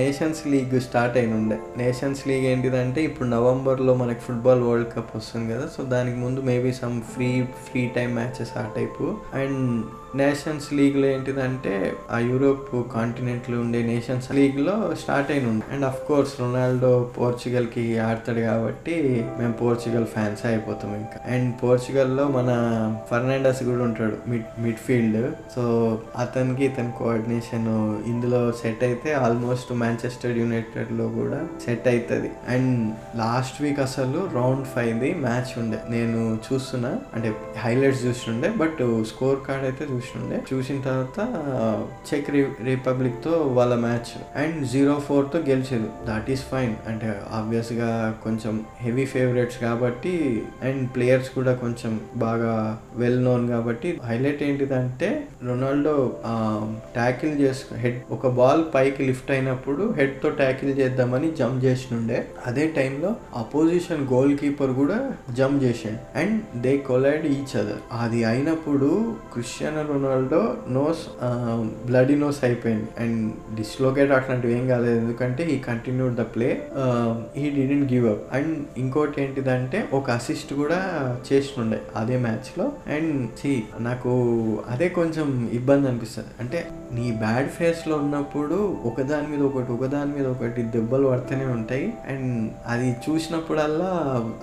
[0.00, 5.46] నేషన్స్ లీగ్ స్టార్ట్ అయిన ఉండే నేషన్స్ లీగ్ ఏంటిదంటే ఇప్పుడు నవంబర్లో మనకి ఫుట్బాల్ వరల్డ్ కప్ వస్తుంది
[5.54, 7.30] కదా సో దానికి ముందు maybe some free
[7.66, 9.16] free time matches ఆ టైపు.
[9.34, 11.72] అండ్ నేషన్స్ లీగ్లో ఏంటిదంటే
[12.10, 18.40] ఆ యూరోప్ కాంటినెంట్లో ఉండే నేషన్స్ లీగ్లో స్టార్ట్ అయిన ఉంది అండ్ అఫ్ కోర్స్ రొనాల్డో పోర్చుగల్కి ఆడతాడు
[18.40, 18.94] కాబట్టి
[19.38, 21.18] మేము పోర్చుగల్ ఫ్యాన్స్ అయిపోతాం ఇంకా.
[21.34, 22.50] అండ్ పోర్చుగల్లో మన
[23.10, 25.18] ఫర్నాండస్ కూడా ఉంటాడు మిడ్ మిడ్ ఫీల్డ్
[25.54, 25.64] సో
[26.16, 27.68] అతనికి ఇతని కోఆర్డినేషన్
[28.06, 32.72] ఇందులో సెట్ అయితే ఆల్మోస్ట్ మాంచెస్టర్ యునైటెడ్లో కూడా సెట్ అవుతుంది అండ్
[33.18, 35.78] లాస్ట్ వీక్ అసలు రౌండ్ ఫైవ్ ది మ్యాచ్ ఉండే.
[35.90, 41.18] నేను చూస్తున్నా అంటే హైలైట్స్ చూస్తుండే బట్ స్కోర్ కార్డ్ అయితే చూసి ఉండే చూసిన తర్వాత
[42.08, 42.30] చెక్
[42.64, 45.88] రిపబ్లిక్తో వాళ్ళ మ్యాచ్ అండ్ జీరో ఫోర్తో గెలిచారు.
[46.06, 47.90] దాట్ ఈస్ ఫైన్ అంటే ఆబ్వియస్గా
[48.24, 50.14] కొంచెం హెవీ ఫేవరెట్స్ కాబట్టి
[50.62, 56.16] అండ్ ప్లేయర్స్ కూడా కొంచెం బాగా వెల్ నోన్ కాబట్టి హైలైట్ ఏంటిదంటే రొనాల్డో
[56.94, 63.16] ట్యాకిల్ చేసుకు హెడ్ ఒక బాల్ పైకి లిఫ్ట్ అయినప్పుడు హెడ్తో ట్యాకిల్ చేద్దామని జంప్ చేసినుండే అదే టైంలో
[63.36, 66.18] అపోజిషన్ గోల్ కీపర్ కూడా జంప్ చేసిండు.
[66.18, 70.40] And they collide each other అది అయినప్పుడు Cristiano Ronaldo
[70.76, 71.02] nose
[71.86, 72.88] bloody nose అయిపోయింది.
[73.02, 73.20] అండ్
[73.56, 74.96] డిస్లోకేట్ అట్లాంటివి ఏం కాలేదు.
[75.00, 76.48] ఎందుకంటే he continued the play
[77.42, 80.80] he didn't give up and ఇంకోటి ఏంటిదంటే ఒక అసిస్ట్ కూడా
[81.28, 82.66] చేస్తుండే అదే మ్యాచ్లో
[82.96, 83.52] అండ్ సి
[83.88, 84.12] నాకు
[84.68, 86.32] అదే కొంచెం ఇబ్బంది అనిపిస్తుంది.
[86.40, 86.58] అంటే
[86.96, 91.86] నీ బ్యాడ్ ఫేస్లో ఉన్నప్పుడు ఒకదాని మీద ఒకటి ఒకదాని మీద ఒకటి దెబ్బలు పడుతూనే ఉంటాయి.
[92.08, 92.28] అండ్
[92.66, 93.92] అది చూసినప్పుడల్లా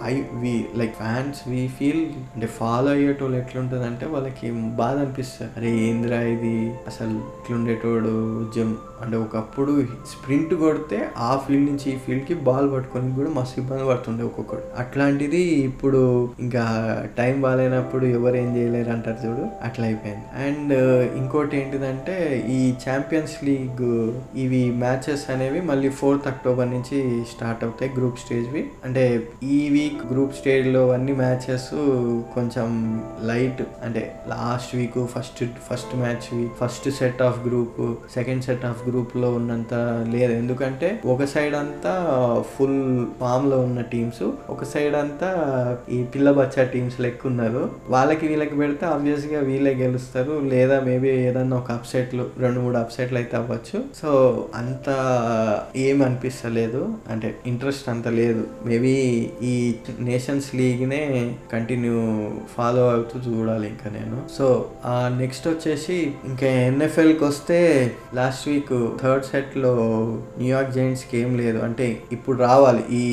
[0.03, 4.47] I we like fans we feel అంటే ఫాలో అయ్యేటోళ్ళు ఎట్లుంటుంది అంటే వాళ్ళకి
[4.81, 5.32] బాధ అనిపిస్తుంది.
[5.41, 6.73] అరే ఏంద్రా ఇది?
[6.87, 8.13] అసలు ఇట్లుండేటోడు
[8.55, 8.73] జమ్
[9.03, 9.71] అంటే ఒకప్పుడు
[10.11, 14.63] స్ప్రింట్ కొడితే ఆ ఫీల్డ్ నుంచి ఈ ఫీల్డ్కి బాల్ పట్టుకొని కూడా మస్తు ఇబ్బంది పడుతుండే ఒక్కొక్కడు.
[14.83, 16.01] అట్లాంటిది ఇప్పుడు
[16.39, 16.63] ఇంకా
[17.19, 19.45] టైం బాగాలేనప్పుడు ఎవరు ఏం చేయలేరు అంటారు చూడు.
[19.67, 20.25] అట్లా అయిపోయింది.
[20.45, 22.15] అండ్ uh, ఇంకోటి ఏంటిదంటే
[22.57, 23.83] ఈ ఛాంపియన్స్ లీగ్
[24.43, 26.99] ఇవి మ్యాచెస్ అనేవి మళ్ళీ ఫోర్త్ అక్టోబర్ నుంచి
[27.33, 28.63] స్టార్ట్ అవుతాయి గ్రూప్ స్టేజ్వి.
[28.85, 29.03] అంటే
[29.55, 31.69] ఈ వీక్ గ్రూప్ స్టేజ్లో అన్ని మ్యాచెస్
[32.35, 32.69] కొంచెం
[33.31, 36.29] లైట్ అంటే last week first first match
[36.61, 37.79] first set of group
[38.17, 39.73] second set of group గ్రూప్లో ఉన్నంత
[40.13, 40.33] లేదు.
[40.41, 41.93] ఎందుకంటే ఒక సైడ్ అంతా
[42.55, 42.81] ఫుల్
[43.19, 44.23] ఫామ్లో ఉన్న టీమ్స్
[44.55, 45.29] ఒక సైడ్ అంతా
[45.97, 50.33] ఈ పిల్ల బచ్చా టీమ్స్ లెక్క ఉన్నారు వాళ్ళకి వీళ్ళకి పెడితే ఆబ్వియస్గా వీళ్ళే గెలుస్తారు.
[50.53, 53.79] లేదా మేబీ ఏదన్నా ఒక అప్సెట్లు రెండు మూడు అప్సెట్లు అయితే అవ్వచ్చు.
[54.01, 54.11] సో
[54.55, 54.89] అంత
[55.75, 56.81] ఏం అనిపిస్తలేదు.
[57.09, 58.43] అంటే ఇంట్రెస్ట్ అంత లేదు.
[58.65, 58.93] మేబీ
[59.43, 59.55] ఈ
[59.99, 61.03] నేషన్స్ లీగ్నే
[61.53, 61.99] కంటిన్యూ
[62.57, 64.19] ఫాలో అవుతూ చూడాలి ఇంకా నేను.
[64.37, 64.47] సో
[65.19, 67.59] నెక్స్ట్ వచ్చేసి ఇంకా ఎన్ఎఫ్ఎల్కి వస్తే
[68.13, 69.73] లాస్ట్ వీక్ థర్డ్ సెట్లో
[70.37, 71.59] న్యూయార్క్ జైంట్స్కి ఏం లేదు.
[71.67, 72.83] అంటే ఇప్పుడు రావాలి.
[72.91, 73.05] ఈ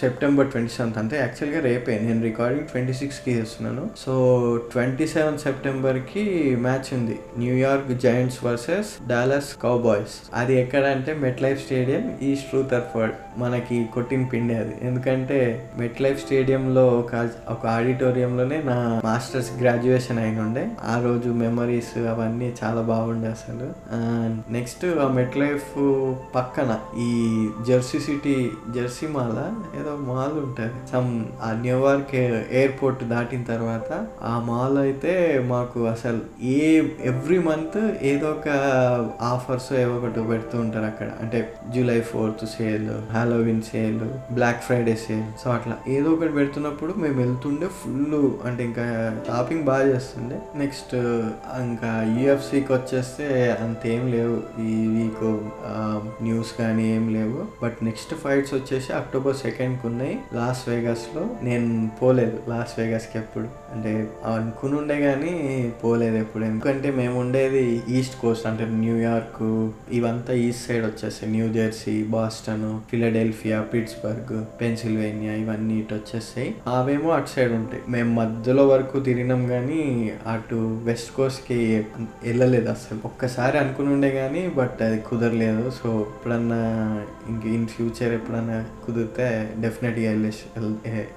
[0.00, 1.98] సెప్టెంబర్ ట్వంటీ సెవెంత్ అంటే యాక్చువల్గా రేపే.
[2.02, 3.84] నేను రికార్డింగ్ ట్వంటీ సిక్స్కి చేస్తున్నాను.
[4.04, 4.14] సో
[4.72, 6.24] ట్వంటీ సెవెన్ సెప్టెంబర్కి
[6.66, 7.18] మ్యాచ్ ఉంది.
[7.38, 10.16] New York Giants versus Dallas Cowboys.
[10.34, 14.74] అది ఎక్కడ అంటే Met Life stadium East Rutherford మనకి కొట్టిన పిండి అది.
[14.82, 15.38] ఎందుకంటే
[15.78, 22.48] మెట్ లైఫ్ స్టేడియంలో ఒక ఒక ఆడిటోరియంలోనే నా మాస్టర్స్ గ్రాడ్యుయేషన్ అయిన ఉండే ఆ రోజు మెమరీస్ అవన్నీ
[22.64, 23.66] చాలా బాగుండే అసలు.
[24.52, 25.72] నెక్స్ట్ ఆ మెట్ లైఫ్
[26.34, 27.10] పక్కన ఈ
[27.66, 29.34] జెర్సీ సిటీ జెర్సీ మాల్
[29.80, 30.90] ఏదో మాల్ ఉంటుంది.
[30.92, 38.30] సమ్ ఆ న్యూయార్క్ ఎయిర్పోర్ట్ దాటిన తర్వాత ఆ మాల్ అయితే మాకు అసలు ఏ ఎవ్రీ మంత్ ఏదో
[38.30, 38.48] ఒక
[39.22, 41.08] ఆఫర్స్ ఏవో ఒకటి పెడుతూ ఉంటారు అక్కడ.
[41.20, 44.00] అంటే July fourth sale Halloween sale
[44.34, 45.44] Black Friday sale.
[45.44, 50.38] So అట్లా ఏదో ఒకటి పెడుతున్నప్పుడు మేము వెళ్తుండే ఫుల్ అంటే ఇంకా షాపింగ్ బాగా చేస్తుండే.
[50.56, 50.94] నెక్స్ట్
[51.64, 54.60] ఇంకా యూఎఫ్సికి వచ్చేస్తే అంతేం లేవు.
[54.60, 55.24] ఈ వీక్
[56.22, 57.46] న్యూస్ కానీ ఏం లేవు.
[57.62, 62.38] బట్ నెక్స్ట్ ఫైట్స్ వచ్చేసి అక్టోబర్ సెకండ్కి ఉన్నాయి లాస్ వేగస్లో నేను పోలేదు.
[62.48, 63.48] లాస్ వేగస్కి ఎప్పుడు?
[63.72, 65.32] అంటే అనుకుని ఉండే కానీ
[65.84, 66.44] పోలేదు ఎప్పుడు.
[66.44, 71.32] ఎందుకంటే మేము ఉండేది ఈస్ట్ కోస్ట్ అంటే న్యూయార్క్ ఇవంతా ఈస్ట్ సైడ్ వచ్చేస్తాయి.
[71.32, 76.54] New Jersey Boston Philadelphia Pittsburgh Pennsylvania ఇవన్నీ ఇటు వచ్చేస్తాయి.
[76.66, 77.82] అవేమో అటు సైడ్ ఉంటాయి.
[77.88, 81.84] మేము మధ్యలో వరకు తిరిగినాం కానీ అటు వెస్ట్ కోస్ట్కి
[82.24, 82.98] వెళ్ళలేదు అసలు.
[83.04, 85.70] ఒక్కసారి అనుకుని ఉండే కానీ బట్ అది కుదరలేదు.
[85.70, 86.60] సో ఎప్పుడన్నా
[87.28, 90.44] ఇంక ఇన్ ఫ్యూచర్ ఎప్పుడన్నా కుదిరితే డెఫినెట్గా వెళ్ళేసి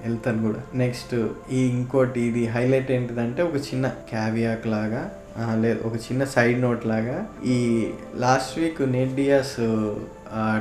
[0.06, 0.60] వెళ్తాను కూడా.
[0.74, 1.14] నెక్స్ట్
[1.52, 5.02] ఈ ఇంకోటి ఇది హైలైట్ ఏంటిదంటే ఒక చిన్న క్యావియాక్ లాగా
[5.54, 7.16] లేదు ఒక చిన్న సైడ్ నోట్ లాగా
[7.46, 7.58] ఈ
[8.16, 9.56] last week Nate Diaz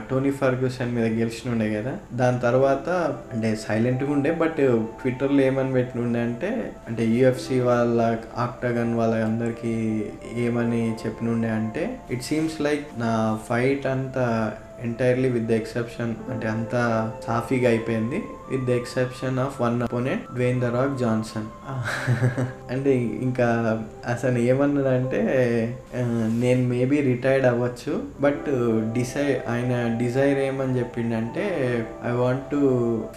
[0.10, 1.94] Tony Ferguson మీద గెలిచిన ఉండే కదా.
[2.14, 2.88] దాని తర్వాత
[3.34, 4.62] అంటే సైలెంట్గా ఉండే బట్
[5.00, 6.50] ట్విట్టర్లో ఏమని పెట్టినుండే అంటే
[6.88, 8.00] అంటే యూఎఫ్సి వాళ్ళ
[8.38, 9.74] ఆక్టగన్ వాళ్ళ అందరికీ
[10.46, 13.12] ఏమని చెప్పినుండే అంటే ఇట్ సీమ్స్ లైక్ నా
[13.50, 14.26] ఫైట్ అంతా
[14.84, 18.24] ఎంటైర్లీ విత్ ద ఎక్సెప్షన్ అంటే అంతా సాఫీగా అయిపోయింది.
[18.52, 21.48] With the exception of one opponent Dwayne the Rock Johnson
[22.72, 23.48] అంటే ఇంకా
[24.06, 25.22] అసలు ఏమన్నాడంటే
[26.30, 28.46] నేను మేబీ రిటైర్డ్ అవ్వచ్చు బట్
[28.94, 31.46] డిసై ఆయన డిజైర్ ఏమని చెప్పిండంటే
[32.08, 32.62] I want to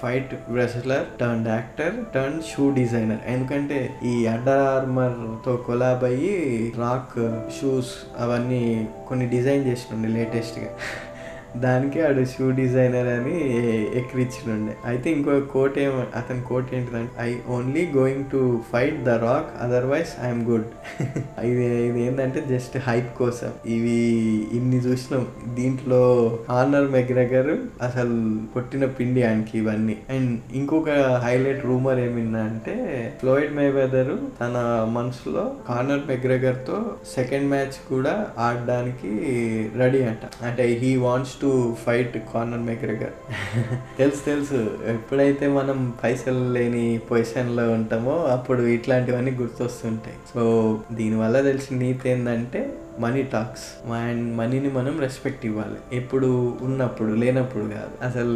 [0.02, 7.16] fight wrestler turn actor turn shoe designer ఎందుకంటే ఈ అండర్ ఆర్మర్తో కొలాబ్ అయ్యి రాక్
[7.60, 10.70] షూస్ అవన్నీ కొన్ని డిజైన్ చేసినుండే లేటెస్ట్గా.
[11.56, 13.36] దానికి ఆడు షూ డిజైనర్ అని
[14.00, 19.62] ఎక్కిరించినుండే అయితే ఇంకో కోట్ ఏమ అతని కోట్ ఏంటిదంటే I only going to fight the Rock
[19.62, 20.66] otherwise I'm good
[21.44, 23.50] ఇది ఇది ఏంటంటే జస్ట్ హైప్ కోసం.
[23.66, 23.98] ఇవి
[24.52, 25.26] ఇన్ని చూసినాం.
[25.54, 26.02] దీంట్లో
[26.50, 27.50] ఆనర్ మెగ్రెగర్
[27.82, 28.16] అసలు
[28.54, 29.96] కొట్టిన పిండి ఆయనకి ఇవన్నీ.
[30.10, 30.90] అండ్ ఇంకొక
[31.24, 32.76] హైలైట్ రూమర్ ఏమిందంటే
[33.20, 34.56] ఫ్లోయిడ్ మేవెదర్ తన
[34.92, 39.10] మనసులో కార్నర్ మెగ్రెగర్తో సెకండ్ మ్యాచ్ కూడా ఆడడానికి
[39.76, 40.44] రెడీ అంట.
[40.44, 43.14] అంటే he wants to fight Conor McGregor
[43.98, 44.60] తెలుసు తెలుసు.
[44.86, 50.16] ఎప్పుడైతే మనం పైసలు లేని పొజిషన్లో ఉంటామో అప్పుడు ఇట్లాంటివన్నీ గుర్తొస్తుంటాయి.
[50.34, 50.42] సో
[50.92, 52.62] దీనివల్ల తెలిసిన నీతి ఏంటంటే
[52.98, 55.96] మనీ టాక్స్ అండ్ మనీని మనం రెస్పెక్ట్ ఇవ్వాలి.
[55.96, 58.04] ఎప్పుడు ఉన్నప్పుడు లేనప్పుడు కాదు.
[58.04, 58.34] అసలు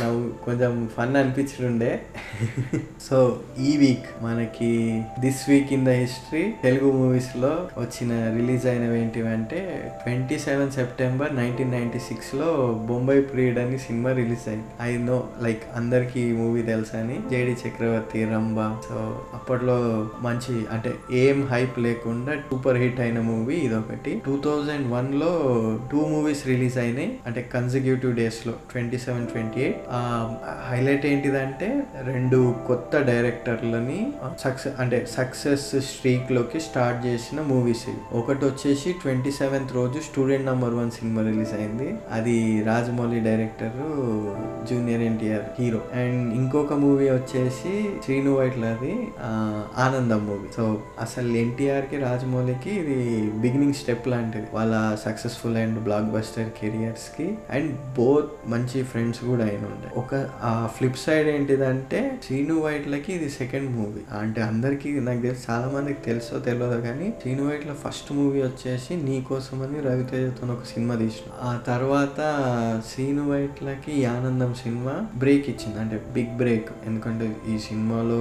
[0.00, 2.02] నాకు కొంచెం ఫన్ అనిపించుండే.
[3.10, 9.92] సో ఈ వీక్ మనకి this week in the history Telugu మూవీస్లో వచ్చిన రిలీజ్ అయినవి ఏంటివంటే
[10.04, 14.64] twenty seven September nineteen ninety సిక్స్లో బొంబాయి ప్రియుడ్ అని సినిమా రిలీజ్ అయింది.
[14.82, 17.20] ఐ నో లైక్ అందరికి ఈ మూవీ తెలుసు అని.
[17.30, 24.12] జేడి చక్రవర్తి రంభ సో అప్పట్లో మంచి అంటే ఏం హైప్ లేకుండా సూపర్ హిట్ అయిన మూవీ ఒకటి
[24.26, 25.32] టూ థౌజండ్ వన్లో
[25.90, 27.10] టూ మూవీస్ రిలీజ్ అయినాయి.
[27.26, 29.82] అంటే కన్సిక్యూటివ్ డేస్లో twenty seven twenty eight
[30.70, 31.68] highlight ఏంటిదంటే
[32.08, 34.00] రెండు కొత్త డైరెక్టర్లని
[34.44, 38.00] సక్సెస్ అంటే సక్సెస్ స్ట్రీక్లోకి స్టార్ట్ చేసిన మూవీస్ ఇవి.
[38.20, 41.88] ఒకటి వచ్చేసి ట్వంటీ సెవెంత్ రోజు student number one cinema release అయింది.
[42.16, 42.36] అది
[42.70, 43.78] Rajamouli director
[44.70, 45.82] Junior NTR hero.
[46.02, 48.94] And ఇంకొక మూవీ వచ్చేసి శ్రీను వైట్లది
[49.86, 50.48] ఆనందం మూవీ.
[50.56, 50.64] సో
[51.06, 52.98] అసలు ఎన్టీఆర్కి రాజమౌళికి ఇది
[53.44, 54.46] బిగినింగ్ స్టెప్ లాంటిది.
[54.54, 59.88] వాళ్ళ సక్సెస్ఫుల్ అండ్ బ్లాక్ బస్టర్ కెరియర్స్కి అండ్ బోత్ మంచి ఫ్రెండ్స్ కూడా అయిన ఉండే.
[60.00, 65.66] ఒక ఆ ఫ్లిప్ సైడ్ ఏంటిదంటే శ్రీను వైట్లకి ఇది సెకండ్ మూవీ అంటే అందరికి నాకు తెలిసి చాలా
[65.74, 70.94] మందికి తెలుసో తెలియదు కానీ శ్రీను వైట్ల ఫస్ట్ మూవీ వచ్చేసి నీ కోసం అని రవితేజతో ఒక సినిమా
[70.94, 71.30] తీసిన.
[71.42, 72.20] ఆ తర్వాత
[72.92, 75.80] శ్రీను వైట్లకి ఆనందం సినిమా బ్రేక్ ఇచ్చింది.
[75.80, 78.20] అంటే బిగ్ బ్రేక్ ఎందుకంటే ఈ సినిమాలో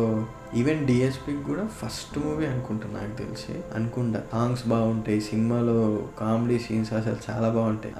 [0.56, 3.60] ఈవెన్ డిఎస్పికి కూడా ఫస్ట్ మూవీ అనుకుంటా నాకు తెలిసి.
[3.76, 4.24] అనుకుంటా.
[4.32, 7.96] సాంగ్స్ బాగుంటాయి సినిమాలో కామెడీ సీన్స్ అసలు చాలా బాగుంటాయి.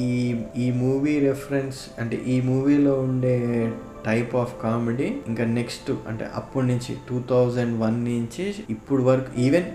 [0.00, 3.72] ఈ ఈ మూవీ రెఫరెన్స్ అంటే ఈ మూవీలో ఉండే
[4.06, 9.68] టైప్ ఆఫ్ కామెడీ ఇంకా నెక్స్ట్ అంటే అప్పటి నుంచి టూ థౌజండ్ వన్ నుంచి ఇప్పుడు వరకు ఈవెన్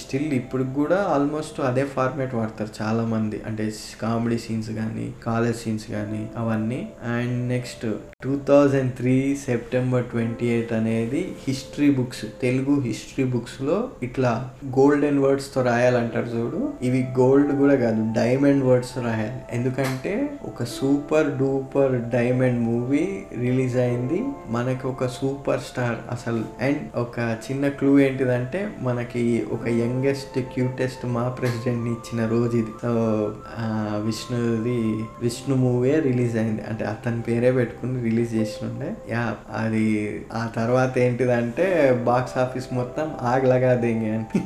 [0.00, 3.64] స్టిల్ ఇప్పుడు కూడా ఆల్మోస్ట్ అదే ఫార్మేట్ వాడతారు చాలా మంది అంటే
[4.02, 6.80] కామెడీ సీన్స్ కానీ కాలేజ్ సీన్స్ కానీ అవన్నీ.
[7.14, 7.86] And next
[8.24, 9.14] two thousand three
[9.46, 14.32] September twenty eight అనేది హిస్టరీ బుక్స్ తెలుగు హిస్టరీ బుక్స్లో ఇట్లా
[14.78, 16.60] గోల్డెన్ వర్డ్స్తో రాయాలంటారు చూడు.
[16.88, 19.40] ఇవి గోల్డ్ కూడా కాదు డైమండ్ వర్డ్స్ రాయాలి.
[19.58, 20.14] ఎందుకంటే
[20.50, 23.04] ఒక super duper diamond movie
[23.44, 24.18] release అయింది.
[24.48, 31.28] మనకి ఒక సూపర్ స్టార్ అసలు అండ్ ఒక చిన్న క్లూ ఏంటిదంటే మనకి ఒక యంగెస్ట్ క్యూటెస్ట్ మా
[31.28, 32.72] ప్రెసిడెంట్ ఇచ్చిన రోజు ఇది.
[32.82, 32.92] సో
[34.06, 34.78] విష్ణుది
[35.22, 36.62] విష్ణు మూవీ రిలీజ్ అయింది.
[36.62, 39.24] అంటే అతని పేరే పెట్టుకుని రిలీజ్ చేసినుండే యా
[39.56, 39.86] అది
[40.32, 41.66] ఆ తర్వాత ఏంటిదంటే
[42.04, 44.40] బాక్స్ ఆఫీస్ మొత్తం ఆగలగా దింగి అంటే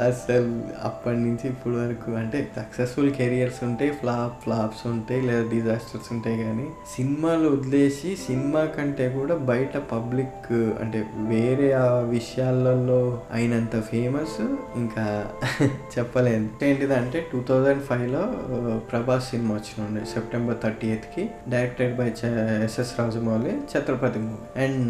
[0.00, 0.52] అసలు
[0.82, 6.66] అప్పటి నుంచి ఇప్పటి వరకు అంటే సక్సెస్ఫుల్ కెరియర్స్ ఉంటాయి ఫ్లాప్ ఫ్లాప్స్ ఉంటాయి లేదా డిజాస్టర్స్ ఉంటాయి కానీ
[6.96, 13.00] సినిమాలు వదిలేసి సినిమా కంటే కూడా బయట పబ్లిక్ అంటే వేరే ఆ విషయాలలో
[13.32, 14.38] అయినంత ఫేమస్
[14.76, 15.06] ఇంకా
[15.94, 18.22] చెప్పలేదు ఏంటిదంటే టూ థౌజండ్ ఫైవ్లో
[18.90, 22.08] ప్రభాస్ సినిమా వచ్చిన September thirty ఎయిత్కి directed by
[22.64, 24.40] SS Rajamouli Chatrapathi movie.
[24.64, 24.82] And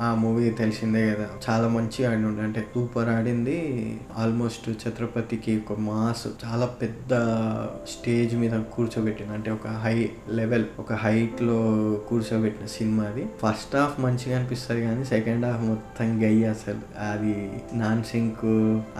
[0.00, 3.58] ఆ మూవీ తెలిసిందే కదా చాలా మంచిగా ఆడి ఉండే అంటే సూపర్ ఆడింది
[4.18, 7.14] ఆల్మోస్ట్ ఛత్రపతికి ఒక మాస్ చాలా పెద్ద
[7.88, 11.58] స్టేజ్ మీద కూర్చోబెట్టిన అంటే ఒక హై లెవెల్ ఒక హైట్లో
[12.08, 13.26] కూర్చోబెట్టిన సినిమా అది.
[13.46, 17.10] ఫస్ట్ హాఫ్ మంచిగా అనిపిస్తుంది కానీ సెకండ్ హాఫ్ మొత్తం గయ్యి అసలు.
[17.10, 18.44] అది నాన్ సింక్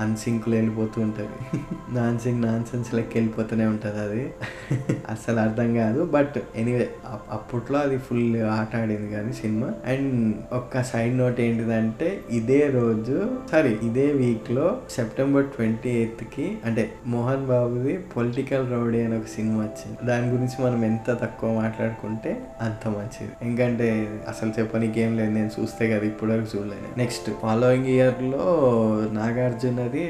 [0.00, 1.58] అన్ సింక్లో వెళ్ళిపోతూ ఉంటుంది.
[1.98, 4.32] నాన్ సింక్ నాన్ సెన్స్ లెక్క వెళ్ళిపోతూనే ఉంటుంది అది.
[5.10, 6.04] అసలు అర్థం కాదు.
[6.04, 6.90] బట్ ఎనీవే
[7.30, 9.72] అప్పట్లో అది ఫుల్ ఆట ఆడింది కానీ సినిమా.
[9.86, 16.82] అండ్ ఒక్క సైడ్ నోట్ ఏంటిదంటే ఇదే రోజు సారీ ఇదే వీక్లో సెప్టెంబర్ సెప్టెంబర్ ట్వంటీ ఎయిత్కి అంటే
[17.06, 19.96] మోహన్ బాబుది పొలిటికల్ రౌడీ అని ఒక సినిమా వచ్చింది.
[20.06, 23.32] దాని గురించి మనం ఎంత తక్కువ మాట్లాడుకుంటే అంత మంచిది.
[23.42, 23.86] ఎందుకంటే
[24.28, 25.30] అసలు చెప్పనీకి ఏం లేదు.
[25.30, 26.90] నేను చూస్తే కదా ఇప్పటివరకు చూడలేను.
[26.98, 28.44] నెక్స్ట్ ఫాలోయింగ్ ఇయర్లో
[29.12, 30.06] నాగార్జునది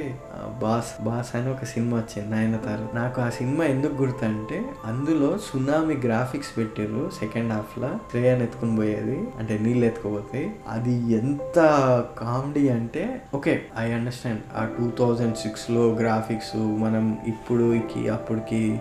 [0.63, 6.53] బాస్ బాస్ అని ఒక సినిమా వచ్చింది నయనతార నాకు ఆ సినిమా ఎందుకు గుర్తంటే అందులో సునామీ గ్రాఫిక్స్
[6.59, 9.19] పెట్టారు సెకండ్ హాఫ్ లా శ్రేయాన్ని ఎత్తుకుని పోయేది.
[9.39, 11.59] అంటే నీళ్ళు ఎత్తుకుపోతాయి అది ఎంత
[12.19, 13.05] కామెడీ అంటే
[13.35, 18.81] ఓకే ఐ అండర్స్టాండ్ ఆ టూ థౌజండ్ థౌజండ్ సిక్స్లో గ్రాఫిక్స్ మనం ఇప్పుడుకి అప్పటికి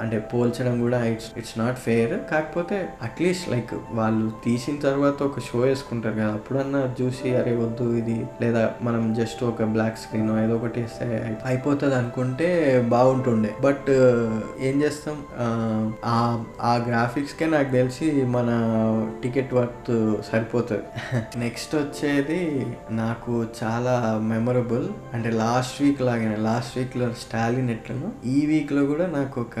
[0.00, 5.58] అంటే పోల్చడం కూడా ఇట్స్ ఇట్స్ నాట్ ఫెయిర్ కాకపోతే అట్లీస్ట్ లైక్ వాళ్ళు తీసిన తర్వాత ఒక షో
[5.58, 8.26] వేసుకుంటారు కదా అప్పుడన్నా చూసి అరే వద్దు ఇది.
[8.40, 13.54] లేదా మనం జస్ట్ ఒక బ్లాక్ స్క్రీన్ ఏదో ఒకటి వేస్తే అయిపోతుంది అనుకుంటే బాగుంటుండే.
[13.60, 13.90] బట్
[14.60, 15.22] ఏం చేస్తాం?
[16.04, 18.48] ఆ, ఆ గ్రాఫిక్స్కే నాకు తెలిసి మన
[19.22, 20.82] టికెట్ వర్త్ సరిపోతుంది.
[21.36, 28.82] నెక్స్ట్ వచ్చేది నాకు చాలా మెమరబుల్ అంటే లాస్ట్ వీక్ లాగానే లాస్ట్ వీక్లో స్టాలిన్ ఎట్లనో ఈ వీక్లో
[28.86, 29.58] కూడా నాకు ఒక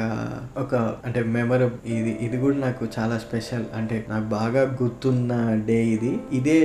[0.62, 0.74] ఒక
[1.06, 5.32] అంటే మెమరబుల్ ఇది ఇది కూడా నాకు చాలా స్పెషల్ అంటే నాకు బాగా గుర్తున్న
[5.66, 6.12] డే ఇది.
[6.32, 6.58] ఇదే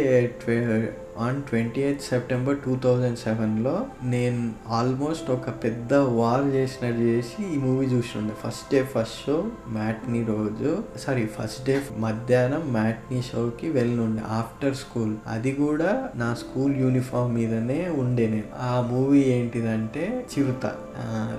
[1.19, 7.58] on twenty eighth September two thousand సెవెన్లో నేను ఆల్మోస్ట్ ఒక పెద్ద వార్ చేసినట్టు చేసి ఈ
[7.58, 14.21] movie చూసిండే first day first show matinee రోజు సారీ ఫస్ట్ డే మధ్యాహ్నం మ్యాట్నీ షోకి వెళ్ళుండే
[14.30, 18.43] ఆఫ్టర్ స్కూల్ అది కూడా నా స్కూల్ యూనిఫామ్ మీదనే ఉండే నేను.
[18.62, 20.65] ఆ మూవీ ఏంటిదంటే చిరుత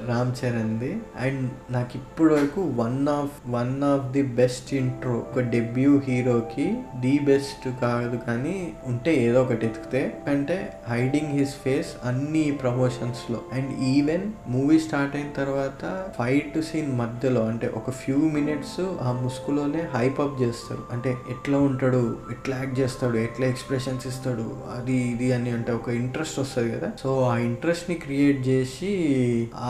[0.08, 0.96] రామ్ చరణ్ది.
[1.20, 7.18] అండ్ నాకు ఇప్పటి వరకు one of one of the best intro ఒక డెబ్యూ హీరోకి ది
[7.18, 10.56] బెస్ట్ కాదు కానీ ఉంటే ఏదో ఒకటి ఎతికితే అంటే
[10.88, 13.40] హైడింగ్ హిస్ ఫేస్ అన్ని ప్రమోషన్స్లో.
[13.52, 15.82] అండ్ ఈవెన్ మూవీ స్టార్ట్ అయిన తర్వాత
[16.18, 22.02] ఫైట్ సీన్ మధ్యలో అంటే ఒక ఫ్యూ మినిట్స్ ఆ ముసుగులోనే హైప్ అప్ చేస్తారు అంటే ఎట్లా ఉంటాడు
[22.30, 24.46] ఎట్లా యాక్ట్ చేస్తాడు ఎట్లా ఎక్స్ప్రెషన్స్ ఇస్తాడు
[24.76, 26.90] అది ఇది అని అంటే ఒక ఇంట్రెస్ట్ వస్తుంది కదా.
[27.02, 28.92] సో ఆ ఇంట్రెస్ట్ని క్రియేట్ చేసి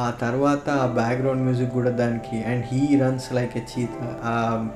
[0.00, 3.96] ఆ తర్వాత ఆ బ్యాక్గ్రౌండ్ మ్యూజిక్ కూడా దానికి and he runs like a cheetah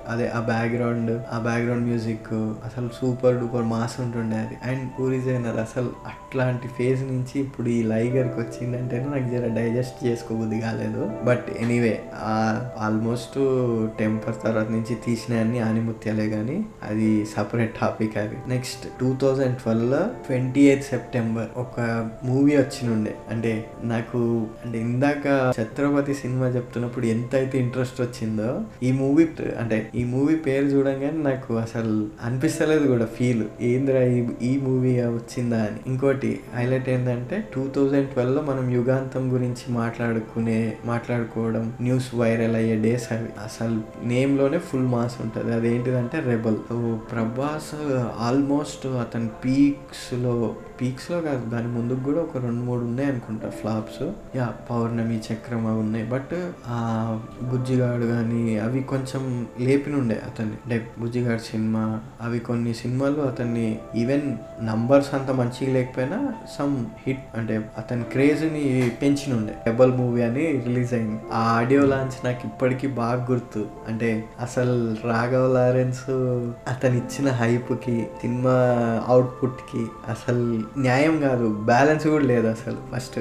[0.08, 2.32] అదే ఆ బ్యాక్గ్రౌండ్ ఆ బ్యాక్గ్రౌండ్ మ్యూజిక్
[2.68, 4.56] అసలు సూపర్ డూపర్ మాస్ ఉంటుండే అది.
[4.70, 11.10] అండ్ పూరి అసలు అట్లాంటి ఫేజ్ నుంచి ఇప్పుడు ఈ లైగర్కి వచ్చిందంటే నాకు జర డైజెస్ట్ చేసుకోబుద్ది కాలేదు.
[11.24, 12.00] బట్ ఎనీవే
[12.78, 13.38] ఆల్మోస్ట్
[13.98, 18.36] టెంపర్ తర్వాత నుంచి తీసిన అన్ని ఆనిముత్యాలే కానీ అది సపరేట్ టాపిక్ అది.
[18.48, 21.80] Next two thousand twelve twenty eighth September ఒక
[22.24, 23.14] మూవీ వచ్చినుండే.
[23.30, 30.04] అంటే నాకు అంటే ఇందాక ఛత్రపతి సినిమా చెప్తున్నప్పుడు ఎంత అయితే ఇంట్రెస్ట్ వచ్చిందో ఈ మూవీ అంటే ఈ
[30.04, 34.58] మూవీ పేరు చూడంగానే నాకు అసలు అనిపిస్తలేదు కూడా ఫీల్ ఏంద్రా ఈ ఈ
[34.98, 35.80] ఐడియా వచ్చిందా అని.
[35.86, 43.12] ఇంకోటి హైలైట్ ఏంటంటే టూ థౌజండ్ ట్వెల్వ్లో మనం యుగాంతం గురించి మాట్లాడుకునే మాట్లాడుకోవడం న్యూస్ వైరల్ అయ్యే డేస్
[43.12, 43.28] అవి.
[43.44, 45.54] అసలు నేమ్లోనే ఫుల్ మాస్ ఉంటుంది.
[45.54, 46.56] అదేంటిదంటే రెబల్.
[46.68, 47.74] సో ప్రభాస్
[48.20, 50.14] ఆల్మోస్ట్ అతని పీక్స్
[50.80, 54.12] పీక్స్లో కాదు దాని ముందుకు కూడా ఒక రెండు మూడు ఉన్నాయి అనుకుంటా ఫ్లాప్స్.
[54.36, 56.06] యా పౌర్ణమి చక్రం అవి ఉన్నాయి.
[56.06, 60.54] బట్ ఆ బుజ్జిగాడు కానీ అవి కొంచెం లేపినుండే అతన్ని.
[60.54, 67.70] అంటే బుజ్జిగాడు సినిమా అవి కొన్ని సినిమాలు అతన్ని ఈవెన్ నంబర్స్ అంత మంచిగా లేకపోయినా సమ్ హిట్ అంటే
[67.78, 69.54] అతని క్రేజ్ని పెంచినుండే.
[69.68, 71.20] డబల్ మూవీ అని రిలీజ్ అయింది.
[71.32, 73.66] ఆ ఆడియో లాంచ్ నాకు ఇప్పటికీ బాగా గుర్తు.
[73.88, 76.10] అంటే అసలు రాఘవ్ లారెన్స్
[76.70, 78.50] అతను ఇచ్చిన హైప్కి సినిమా
[79.06, 83.20] అవుట్పుట్కి అసలు న్యాయం కాదు బ్యాలెన్స్ కూడా లేదు అసలు ఫస్ట్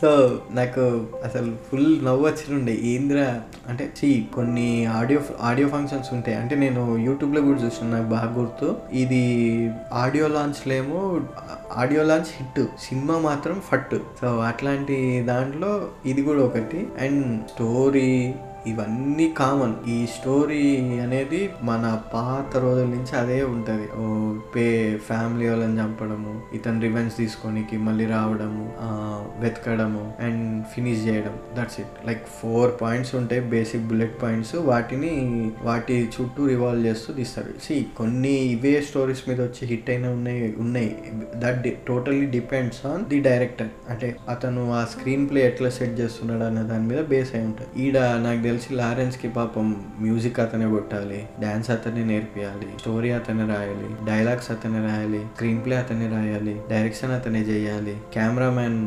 [0.00, 3.40] సో నాకు అసలు ఫుల్ నవ్వు వచ్చినుండే ఏంద్రా?
[3.68, 6.36] అంటే చీ కొన్ని ఆడియో ఆడియో ఫంక్షన్స్ ఉంటాయి.
[6.36, 8.76] అంటే నేను యూట్యూబ్లో కూడా చూసాను నాకు బాగా గుర్తు.
[8.92, 11.20] ఇది ఆడియో లాంచ్లో ఏమో
[11.76, 13.96] ఆడియో లాంచ్ హిట్ సినిమా మాత్రం ఫట్.
[14.20, 16.88] సో అట్లాంటి దాంట్లో ఇది కూడా ఒకటి.
[17.00, 18.34] అండ్ స్టోరీ
[18.70, 20.62] ఇవన్నీ కామన్ ఈ స్టోరీ
[21.04, 23.86] అనేది మన పాత రోజుల నుంచి అదే ఉంటుంది.
[24.00, 24.04] ఓ
[24.54, 24.66] పే
[25.08, 28.64] ఫ్యామిలీ వాళ్ళని చంపడము ఇతను రివెంజ్ తీసుకోనికి మళ్ళీ రావడము
[29.44, 31.34] వెతకడము అండ్ ఫినిష్ చేయడం.
[31.58, 35.12] That's it like four points ఉంటాయి బేసిక్ బుల్లెట్ పాయింట్స్ వాటిని
[35.68, 37.52] వాటి చుట్టూ రివాల్వ్ చేస్తూ తీస్తారు.
[37.66, 40.90] సి కొన్ని ఇవే స్టోరీస్ మీద వచ్చి హిట్ అయిన ఉన్నాయి ఉన్నాయి.
[41.44, 46.60] That totally depends on the director అంటే అతను ఆ స్క్రీన్ ప్లే ఎట్లా సెట్ చేస్తున్నాడు అన్న
[46.72, 47.70] దాని మీద బేస్ అయి ఉంటుంది.
[47.84, 49.66] ఈడ నాకు తెలిసి తెలిసి లారెన్స్కి పాపం
[50.00, 56.06] మ్యూజిక్ అతనే కొట్టాలి డ్యాన్స్ అతనే నేర్పియాలి స్టోరీ అతనే రాయాలి డైలాగ్స్ అతనే రాయాలి స్క్రీన్ ప్లే అతనే
[56.14, 58.78] రాయాలి డైరెక్షన్ అతనే చేయాలి కెమెరామ్యాన్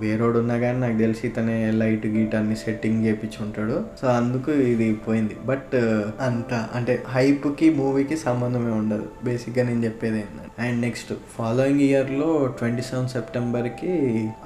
[0.00, 4.88] వేరోడు ఉన్నా కానీ నాకు తెలిసి ఇతనే లైట్ గీట్ అన్ని సెట్టింగ్ చేపించి ఉంటాడు సో అందుకు ఇది
[5.06, 5.36] పోయింది.
[5.46, 5.74] బట్
[6.28, 9.08] అంత అంటే హైప్కి మూవీకి సంబంధమే ఉండదు.
[9.24, 13.94] బేసిక్గా నేను చెప్పేది ఏంటంటే అండ్ నెక్స్ట్ ఫాలోయింగ్ ఇయర్లో ట్వంటీ సెవెన్ సెప్టెంబర్కి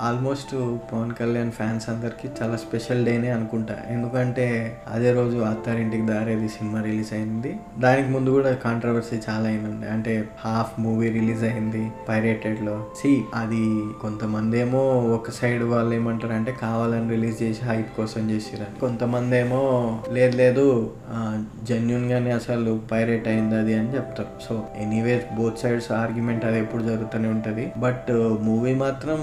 [0.00, 0.54] ఆల్మోస్ట్
[0.92, 3.76] పవన్ కళ్యాణ్ ఫ్యాన్స్ అందరికీ చాలా స్పెషల్ డేనే అనుకుంటా.
[3.94, 4.48] ఎందుకంటే అంటే
[4.92, 7.50] అదే రోజు అత్తారింటికి దారేది సినిమా రిలీజ్ అయింది.
[7.78, 10.12] దానికి ముందు కూడా కాంట్రవర్సీ చాలా అయింది అంటే
[10.44, 13.62] హాఫ్ మూవీ రిలీజ్ అయింది పైరేటెడ్లో సి అది
[14.02, 14.82] కొంతమంది ఏమో
[15.14, 19.62] ఒక సైడ్ వాళ్ళు ఏమంటారు అంటే కావాలని రిలీజ్ చేసి హైప్ కోసం చేసిరు కొంతమంది ఏమో
[20.12, 20.66] లేదు లేదు
[21.70, 24.32] జెన్యున్ గానే అసలు పైరేట్ అయింది అది అని చెప్తారు.
[24.48, 27.66] So anyway both sides argument అది ఎప్పుడు జరుగుతూనే ఉంటది.
[27.78, 28.12] బట్
[28.48, 29.18] మూవీ మాత్రం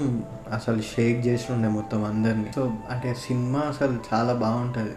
[0.52, 2.44] అసలు షేక్ చేసి ఉండే మొత్తం అందరినీ.
[2.56, 4.90] సో అంటే సినిమా అసలు చాలా బాగుంటుంది.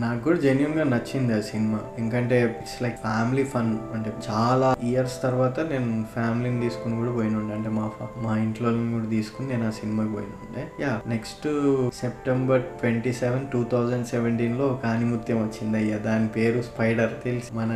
[0.00, 1.80] నాకు కూడా జెన్యున్గా నచ్చింది ఆ సినిమా.
[1.98, 7.68] ఎందుకంటే ఇట్స్ లైక్ ఫ్యామిలీ ఫన్ అంటే చాలా ఇయర్స్ తర్వాత నేను ఫ్యామిలీని తీసుకుని కూడా పోయినుండే అంటే
[7.68, 11.48] మా ఫా- మా ఇంట్లో కూడా తీసుకుని నేను ఆ సినిమాకి పోయినుండే yeah next
[11.94, 14.80] September twenty seven two thousand సెవెంటీన్లో
[15.30, 15.98] వచ్చింది అయ్యా.
[15.98, 17.54] దాని పేరు స్పైడర్ తెలిసి?
[17.54, 17.72] మన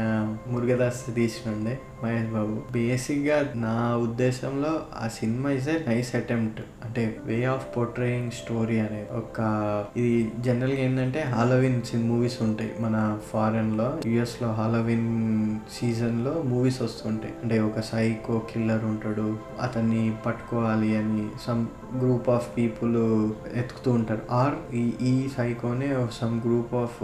[0.47, 2.73] మురుగదాస్ తీసినుండే మహేష్ బాబు.
[2.73, 9.07] బేసిక్గా నా ఉద్దేశంలో ఆ cinema is a nice attempt అంటే వే ఆఫ్ పోర్ట్రేయింగ్ స్టోరీ అనేది.
[9.13, 9.41] ఒక
[9.97, 12.73] ఇది జనరల్గా ఏంటంటే హాలోవిన్ మూవీస్ ఉంటాయి.
[12.81, 17.35] మన ఫారెన్లో యుఎస్లో హాలోవిన్ సీజన్లో మూవీస్ వస్తుంటాయి.
[17.43, 19.37] అంటే ఒక సైకో కిల్లర్ ఉంటాడు.
[19.61, 21.67] అతన్ని పట్టుకోవాలి అని సమ్
[21.99, 22.97] గ్రూప్ ఆఫ్ పీపుల్
[23.59, 24.23] ఎతుకుతూ ఉంటారు.
[24.31, 26.99] ఆర్ ఈ ఈ సైకోనే సమ్ గ్రూప్ ఆఫ్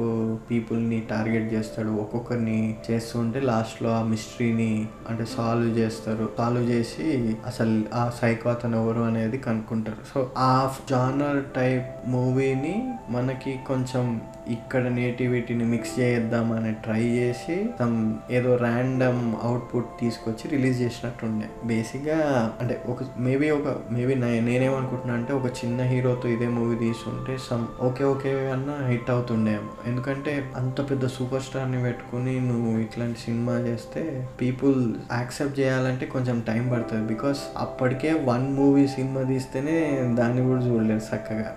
[0.51, 1.89] పీపుల్ని టార్గెట్ చేస్తాడు.
[1.89, 6.29] ఒక్కొక్కరిని చేస్తూ ఉంటే లాస్ట్లో ఆ మిస్టరీని అంటే సాల్వ్ చేస్తారు.
[6.39, 9.99] సాల్వ్ చేసి అసలు ఆ సైకో అతను ఎవరు అనేది కనుక్కుంటారు.
[10.15, 14.21] సో ఆ జానర్ టైప్ మూవీని మనకి కొంచెం
[14.57, 17.97] ఇక్కడ నేటివిటీని మిక్స్ చేద్దామని ట్రై చేసి తమ్
[18.31, 21.49] ఏదో ర్యాండమ్ అవుట్పుట్ తీసుకొచ్చి రిలీజ్ చేసినట్టుండే.
[21.65, 22.19] బేసిక్గా
[22.61, 28.05] అంటే ఒక మేబీ ఒక మేబీ నేనేమనుకుంటున్నా అంటే ఒక చిన్న హీరోతో ఇదే మూవీ తీసుంటే సమ్ ఓకే
[28.05, 34.03] ఓకే అన్న హిట్ అవుతుండేమో ఎందుకంటే అంత పెద్ద సూపర్ స్టార్ని పెట్టుకుని నువ్వు ఇట్లాంటి సినిమా చేస్తే
[34.41, 34.79] పీపుల్
[35.13, 37.05] యాక్సెప్ట్ చేయాలంటే కొంచెం టైం పడుతుంది.
[37.15, 39.77] బికాస్ అప్పటికే వన్ మూవీ సినిమా తీస్తేనే
[40.21, 41.51] దాన్ని కూడా చూడలేదు చక్కగా.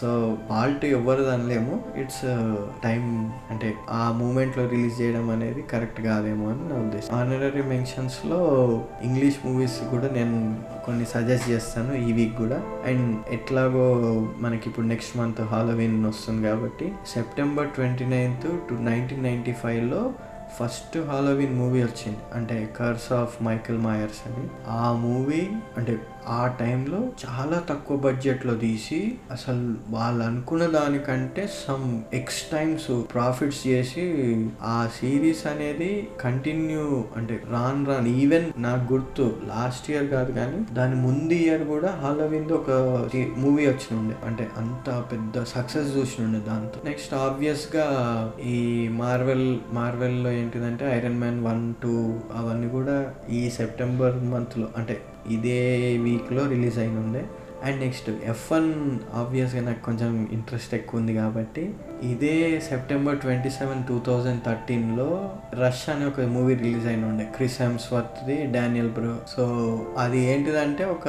[0.00, 0.08] సో
[0.48, 1.74] ఫాల్ట్ ఎవరు అనలేము.
[2.02, 2.23] ఇట్స్
[2.84, 7.14] టైం అంటే ఆ మూమెంట్లో రిలీజ్ చేయడం అనేది కరెక్ట్ కాదేమో అని నా ఉద్దేశం.
[7.14, 8.40] ఆనరరీ మెన్షన్స్లో
[9.02, 12.62] ఇంగ్లీష్ మూవీస్ కూడా నేను కొన్ని సజెస్ట్ చేస్తాను ఈ వీక్ కూడా.
[12.86, 13.86] అండ్ ఎట్లాగో
[14.38, 20.12] మనకి ఇప్పుడు నెక్స్ట్ మంత్ హాలోవీన్ వస్తుంది కాబట్టి September twenty ninth to nineteen ninety ఫైవ్లో
[20.60, 22.18] ఫస్ట్ హాలోవిన్ మూవీ వచ్చింది.
[22.34, 24.48] అంటే కర్స్ ఆఫ్ మైకిల్ మాయర్స్ అని.
[24.68, 32.42] ఆ మూవీ అంటే ఆ టైంలో చాలా తక్కువ బడ్జెట్లో తీసి అసలు వాళ్ళు అనుకున్న దానికంటే సమ్ ఎక్స్
[32.52, 34.04] టైమ్స్ ప్రాఫిట్స్ చేసి
[34.62, 40.94] ఆ సిరీస్ అనేది కంటిన్యూ అంటే రాన్ రాన్ ఈవెన్ నాకు గుర్తు లాస్ట్ ఇయర్ కాదు కానీ దాని
[40.94, 42.70] ముందు ఇయర్ కూడా హాలోవిన్ ఒక
[43.36, 44.16] మూవీ వచ్చినుండే.
[44.26, 46.80] అంటే అంత పెద్ద సక్సెస్ చూసినుండే దాంతో.
[46.84, 47.86] నెక్స్ట్ ఆబ్వియస్గా
[48.44, 55.58] ఈ మార్వెల్ మార్వెల్లో ఏంటిదంటే ఐరన్ మ్యాన్ వన్ టూ అవన్నీ కూడా ఈ సెప్టెంబర్ మంత్లో అంటే ఇదే
[55.96, 57.22] వీక్లో రిలీజ్ అయిన ఉండే
[57.62, 58.70] అండ్ నెక్స్ట్ ఎఫ్ వన్
[59.14, 61.64] ఆబ్వియస్గా నాకు కొంచెం ఇంట్రెస్ట్ ఎక్కువ ఉంది కాబట్టి
[62.02, 65.08] ఇదే September twenty seven two thousand థర్టీన్లో
[65.60, 69.14] rush అనే ఒక మూవీ రిలీజ్ అయిన ఉండే క్రిస్ హెమ్స్వర్త్ది డానియల్ బ్రో.
[69.36, 69.44] సో
[69.98, 71.08] అది ఏంటిదంటే ఒక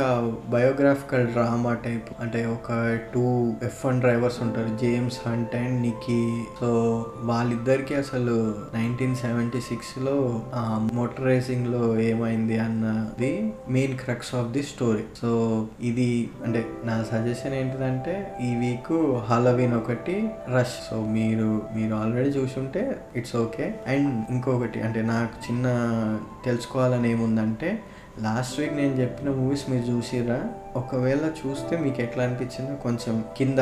[0.50, 2.10] బయోగ్రాఫికల్ డ్రామా టైప్.
[2.22, 6.44] అంటే ఒక టూ ఎఫ్ వన్ డ్రైవర్స్ ఉంటారు James Hunt and Niki.
[6.60, 6.70] So
[7.22, 10.46] వాళ్ళిద్దరికి అసలు నైన్టీన్ సెవెంటీ సిక్స్లో
[10.94, 15.04] మోటార్ రేసింగ్లో ఏమైంది అన్నది main crux of the story.
[15.22, 15.32] So
[15.82, 18.94] ఇది అంటే నా సజెషన్ ఏంటిదంటే ఈ వీక్
[19.30, 22.82] హాలోవిన్ ఒకటి రష్ సో మీరు మీరు ఆల్రెడీ చూసుంటే
[23.16, 25.66] ఇట్స్ ఓకే అండ్ ఇంకొకటి అంటే నాకు చిన్న
[26.46, 27.70] తెలుసుకోవాలని ఏముందంటే
[28.20, 30.40] లాస్ట్ వీక్ నేను చెప్పిన మూవీస్ మీరు చూసిరా
[30.76, 33.60] ఒకవేళ చూస్తే మీకు ఎట్లా అనిపించిందో కొంచెం కింద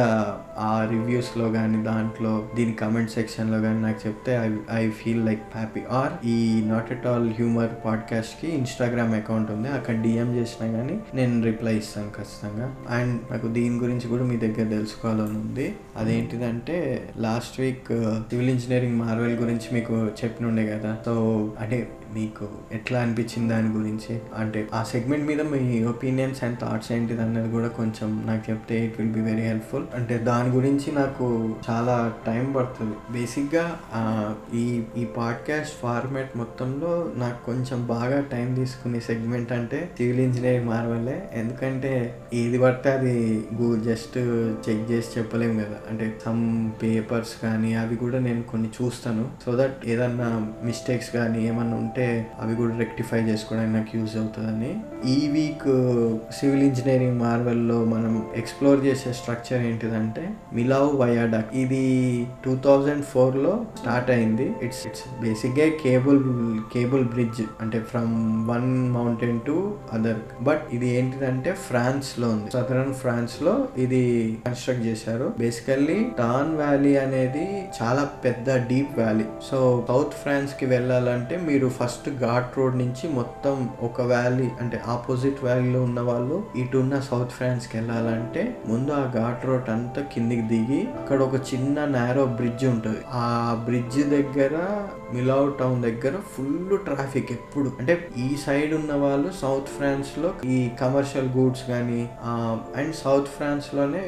[0.58, 5.82] ఆ రివ్యూస్లో కానీ దాంట్లో దీని కమెంట్ సెక్షన్లో కానీ నాకు చెప్తే I I feel like happy
[5.90, 9.70] or ఈ నాట్ ఎట్ ఆల్ హ్యూమర్ పాడ్కాస్ట్కి ఇన్స్టాగ్రామ్ అకౌంట్ ఉంది.
[9.70, 12.76] అక్కడ డిఎం చేసినా కానీ నేను రిప్లై ఇస్తాను ఖచ్చితంగా.
[12.90, 15.76] అండ్ నాకు దీని గురించి కూడా మీ దగ్గర తెలుసుకోవాలని ఉంది.
[15.98, 17.92] అదేంటిదంటే last week
[18.32, 20.98] civil engineering marvel గురించి మీకు చెప్పినుండే కదా.
[21.06, 21.14] సో
[21.60, 24.14] అంటే మీకు ఎట్లా అనిపించింది దాని గురించి?
[24.38, 28.96] అంటే ఆ సెగ్మెంట్ మీద మీ ఒపీనియన్స్ అండ్ థాట్స్ ఏంటిది అన్నది కూడా కొంచెం నాకు చెప్తే it
[29.00, 31.28] will be very helpful అంటే దాని గురించి నాకు
[31.70, 31.96] చాలా
[32.28, 32.96] టైం పడుతుంది.
[33.14, 33.66] బేసిక్గా
[34.54, 34.66] ఈ
[34.98, 41.94] ఈ పాడ్కాస్ట్ ఫార్మాట్ మొత్తంలో నాకు కొంచెం బాగా టైం తీసుకునే సెగ్మెంట్ అంటే సివిల్ ఇంజనీరింగ్ మార్వలే ఎందుకంటే
[42.34, 43.16] ఏది పడితే అది
[43.90, 44.18] జస్ట్
[44.66, 45.78] చెక్ చేసి చెప్పలేము కదా.
[45.90, 46.44] అంటే సమ్
[46.82, 49.26] పేపర్స్ కానీ అవి కూడా నేను కొన్ని చూస్తాను.
[49.46, 50.30] సో దట్ ఏదన్నా
[50.64, 52.03] మిస్టేక్స్ కానీ ఏమన్నా ఉంటే
[52.44, 54.72] అవి కూడా రెక్టిఫై చేసుకోవడానికి నాకు యూజ్ అవుతుందని.
[55.14, 60.24] ఈ వీక్ uh, సివిల్ ఇంజనీరింగ్ మార్వెల్లో మనం ఎక్స్ప్లోర్ చేసే స్ట్రక్చర్ ఏంటిదంటే
[60.58, 61.84] మిలావ్ వయాడక్ ఇది
[62.46, 64.48] టూ థౌజండ్ ఫోర్లో స్టార్ట్ అయింది.
[64.66, 66.22] ఇట్స్ ఇట్స్ బేసిక్గా కేబుల్
[66.76, 68.14] కేబుల్ బ్రిడ్జ్ అంటే from
[68.52, 69.58] one mountain to
[69.98, 70.22] other.
[70.50, 72.50] But ఇది ఏంటిదంటే ఫ్రాన్స్లో ఉంది.
[72.58, 74.02] సదరన్ ఫ్రాన్స్లో ఇది
[74.48, 75.28] కన్స్ట్రక్ట్ చేశారు.
[75.44, 77.46] బేసికల్లీ టాన్ వ్యాలీ అనేది
[77.80, 79.28] చాలా పెద్ద డీప్ వ్యాలీ.
[79.50, 85.84] సో సౌత్ ఫ్రాన్స్కి వెళ్ళాలంటే మీరు ఫస్ట్ ఘాట్ రోడ్ నుంచి మొత్తం ఒక వ్యాలీ అంటే ఆపోజిట్ వ్యాలీలో
[85.84, 91.22] ఉన్న వాళ్ళు ఇటు ఉన్న సౌత్ ఫ్రాన్స్కి వెళ్ళాలంటే ముందు ఆ ఘాట్ రోడ్ అంతా కిందికి దిగి అక్కడ
[91.22, 92.98] ఒక చిన్న నేరో బ్రిడ్జ్ ఉంటుంది.
[93.14, 94.56] ఆ బ్రిడ్జ్ దగ్గర
[95.16, 97.94] మిలావ్ టౌన్ దగ్గర ఫుల్ ట్రాఫిక్ ఎప్పుడు అంటే
[98.26, 102.02] ఈ సైడ్ ఉన్న వాళ్ళు సౌత్ ఫ్రాన్స్లో ఈ కమర్షియల్ గూడ్స్ కానీ
[102.80, 104.04] అండ్ సౌత్ ఫ్రాన్స్లోనే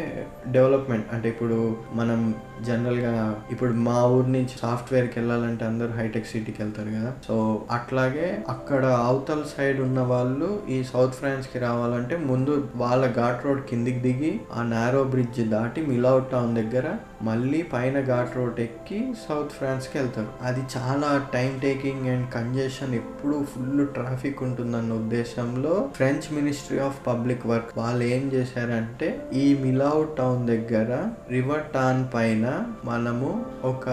[0.58, 1.08] డెవలప్మెంట్.
[1.16, 1.60] అంటే ఇప్పుడు
[1.99, 2.20] మనం
[2.68, 3.14] జనరల్గా
[3.53, 7.12] ఇప్పుడు మా ఊరు నుంచి సాఫ్ట్వేర్కి వెళ్ళాలంటే అందరూ హైటెక్ సిటీకి వెళ్తారు కదా.
[7.28, 7.36] సో
[7.78, 12.53] అట్లాగే అక్కడ అవతల సైడ్ ఉన్న వాళ్ళు ఈ సౌత్ ఫ్రాన్స్కి రావాలంటే ముందు
[12.84, 16.88] వాళ్ళ ఘాట్ రోడ్ కిందికి దిగి ఆ నారో బ్రిడ్జ్ దాటి మిలావ్ టౌన్ దగ్గర
[17.28, 20.32] మళ్ళీ పైన ఘాట్ రోడ్ ఎక్కి సౌత్ ఫ్రాన్స్కి వెళ్తారు.
[20.41, 22.95] అది చాలా టైం టేకింగ్ అండ్ కంజెషన్.
[23.01, 30.03] ఎప్పుడు ఫుల్ ట్రాఫిక్ ఉంటుందన్న ఉద్దేశంలో French ministry of public work వాళ్ళు ఏం చేశారంటే ఈ మిలావ్
[30.17, 30.91] టౌన్ దగ్గర
[31.32, 32.45] రివర్ టాన్ పైన
[32.86, 33.32] మనము
[33.63, 33.88] ఒక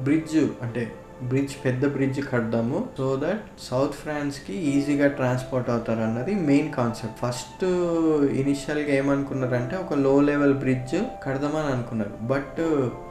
[0.00, 0.84] బ్రిడ్జ్ అంటే
[1.28, 2.78] బ్రిడ్జ్ పెద్ద బ్రిడ్జ్ కడదాము.
[2.98, 7.64] సో దట్ సౌత్ ఫ్రాన్స్కి ఈజీగా ట్రాన్స్పోర్ట్ అవుతారు అన్నది మెయిన్ కాన్సెప్ట్ ఫస్ట్
[8.42, 12.14] ఇనిషియల్గా ఏమనుకున్నారంటే ఒక లో లెవెల్ బ్రిడ్జ్ కడదామని అనుకున్నారు.
[12.22, 12.60] బట్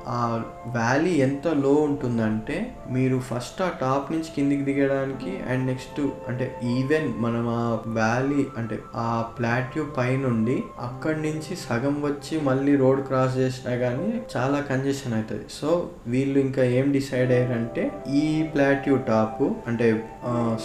[0.07, 0.21] ఆ
[0.67, 7.07] వ్యాలీ ఎంత లో ఉంటుందంటే మీరు ఫస్ట్ ఆ టాప్ నుంచి కిందికి దిగడానికి అండ్ నెక్స్ట్ అంటే ఈవెన్
[7.17, 13.75] మనం ఆ వ్యాలీ అంటే ఆ ప్లాట్యూ పైనుండి అక్కడి నుంచి సగం వచ్చి మళ్ళీ రోడ్ క్రాస్ చేసినా
[13.75, 15.45] కానీ చాలా కంజెషన్ అవుతుంది.
[15.49, 19.87] సో వీళ్ళు ఇంకా ఏం డిసైడ్ అయ్యారంటే ఈ ప్లాట్యూ టాప్ అంటే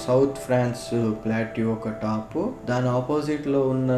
[0.07, 0.87] సౌత్ ఫ్రాన్స్
[1.25, 2.39] ప్లాట్యూ ఒక టాప్.
[2.69, 3.93] దాని ఆపోజిట్లో ఉన్న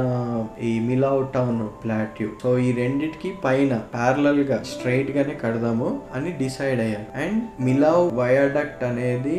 [0.62, 2.28] ఈ మిలావ్ టౌన్ ప్లాట్యూ.
[2.43, 9.39] సో ఈ రెండిటికి పైన ప్యారలల్గా స్ట్రైట్ గానే కడదాము అని డిసైడ్ అయ్యారు అండ్ మిలావ్ వయాడక్ట్ అనేది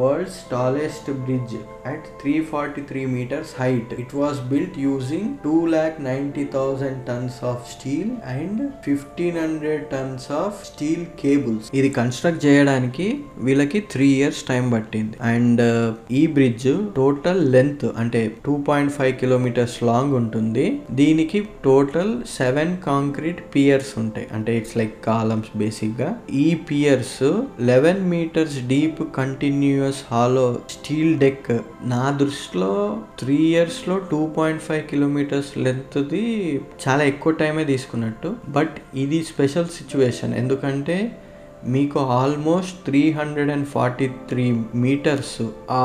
[0.00, 1.56] world's tallest bridge.
[1.88, 7.38] At three forty three meters height it was built using two lakh ninety thousand tons
[7.52, 13.06] of steel and fifteen hundred tons of steel cables ఇది construct చేయడానికి
[13.46, 15.16] వీళ్ళకి three years time పట్టింది.
[15.32, 15.62] And
[16.20, 16.68] ఈ bridge
[17.00, 20.66] total length అంటే two point five kilometers long ఉంటుంది.
[21.00, 24.26] దీనికి total seven concrete piers ఉంటాయి.
[24.36, 26.10] అంటే ఇట్స్ లైక్ కాలమ్స్ బేసిక్గా
[26.44, 27.18] ఈ piers
[27.70, 31.50] eleven meters deep continuous hollow steel deck
[31.86, 36.56] నా దృష్టిలో త్రీ ఇయర్స్లో టూ పాయింట్ ఫైవ్ కిలోమీటర్స్ లెంత్ది
[36.88, 38.34] చాలా ఎక్కువ టైమే తీసుకున్నట్టు.
[38.48, 41.12] బట్ ఇది స్పెషల్ సిచ్యువేషన్ ఎందుకంటే
[41.64, 45.84] మీకు almost three hundred and forty three meters ఆ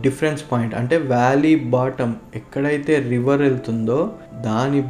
[0.00, 4.80] డిఫరెన్స్ పాయింట్ అంటే వ్యాలీ బాటమ్ ఎక్కడైతే రివర్ వెళ్తుందో దాని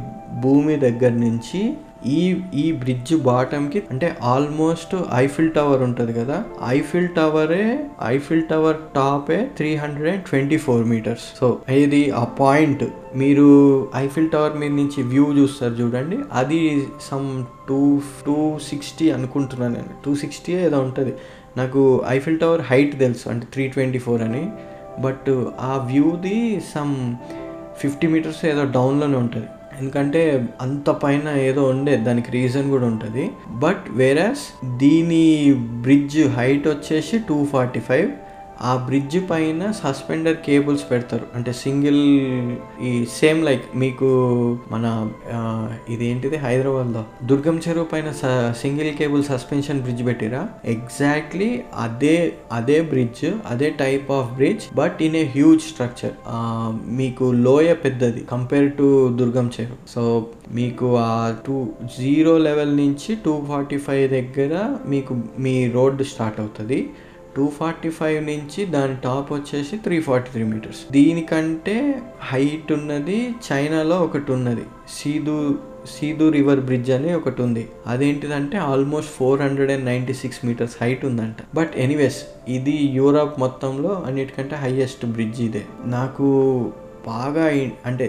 [0.41, 1.73] భూమి దగ్గర నుంచి
[2.07, 9.47] ఈ ఈ బ్రిడ్జ్ బాటమ్కి అంటే ఆల్మోస్ట్ ఐఫిల్ టవర్ ఉంటుంది కదా ఐఫిల్ టవరే Eiffel tower టాపే
[9.57, 12.83] three hundred and twenty four meters so ఇది ఆ పాయింట్
[13.15, 13.47] మీరు
[13.95, 16.17] ఐఫిల్ టవర్ మీద నుంచి వ్యూ చూస్తారు చూడండి.
[16.33, 19.89] అది సమ్ టూ టూ సిక్స్టీ అనుకుంటున్నాను నేను.
[20.05, 21.13] టూ సిక్స్టీ ఏదో ఉంటుంది.
[21.57, 24.49] నాకు ఐఫిల్ టవర్ హైట్ తెలుసు అంటే త్రీ ట్వంటీ ఫోర్ అని.
[25.01, 25.29] బట్
[25.59, 27.15] ఆ వ్యూది సమ్
[27.77, 29.47] ఫిఫ్టీ మీటర్స్ ఏదో డౌన్లోనే ఉంటుంది.
[29.79, 30.21] ఎందుకంటే
[30.61, 33.31] అంత పైన ఏదో ఉండే దానికి రీజన్ కూడా ఉంటుంది.
[33.49, 34.45] బట్ వేరాస్
[34.77, 38.09] దీని బ్రిడ్జ్ హైట్ వచ్చేసి టూ ఫార్టీ ఫైవ్
[38.67, 41.25] ఆ బ్రిడ్జ్ పైన సస్పెండర్ కేబుల్స్ పెడతారు.
[41.35, 42.01] అంటే సింగిల్
[42.89, 44.09] ఈ సేమ్ లైక్ మీకు
[44.71, 44.85] మన
[45.93, 46.37] ఇదేంటిది?
[46.45, 47.03] హైదరాబాద్లో.
[47.31, 48.11] దుర్గం చెరువు పైన
[48.61, 50.41] సింగిల్ కేబుల్ సస్పెన్షన్ బ్రిడ్జ్ పెట్టిరా?
[50.75, 51.49] ఎగ్జాక్ట్లీ
[51.85, 52.15] అదే
[52.59, 56.15] అదే బ్రిడ్జ్ అదే type of bridge but in a huge structure
[57.01, 58.87] మీకు లోయ పెద్దది compare to
[59.21, 59.79] Durgam Cheruvu.
[59.95, 60.01] So
[60.59, 61.11] మీకు ఆ
[61.45, 61.57] టూ
[61.99, 64.53] జీరో లెవెల్ నుంచి టూ ఫార్టీ ఫైవ్ దగ్గర
[64.93, 65.13] మీకు
[65.45, 66.79] మీ రోడ్డు స్టార్ట్ అవుతుంది.
[67.39, 70.79] టూ ఫార్టీ ఫైవ్ నుంచి దాని టాప్ వచ్చేసి త్రీ ఫార్టీ త్రీ మీటర్స్.
[70.91, 71.75] దీనికంటే
[72.31, 73.17] హైట్ ఉన్నది
[73.47, 74.65] చైనాలో ఒకటి ఉన్నది.
[74.97, 75.35] సీదు
[75.91, 77.63] సీదు రివర్ బ్రిడ్జ్ అని ఒకటి ఉంది.
[77.87, 81.37] అదేంటిదంటే almost four hundred and ninety six meters height ఉందంట.
[81.55, 82.19] బట్ ఎనీవేస్
[82.57, 85.63] ఇది యూరప్ మొత్తంలో అన్నిటికంటే హైయెస్ట్ బ్రిడ్జ్ ఇదే.
[85.85, 86.27] నాకు
[87.07, 87.45] బాగా
[87.85, 88.07] అంటే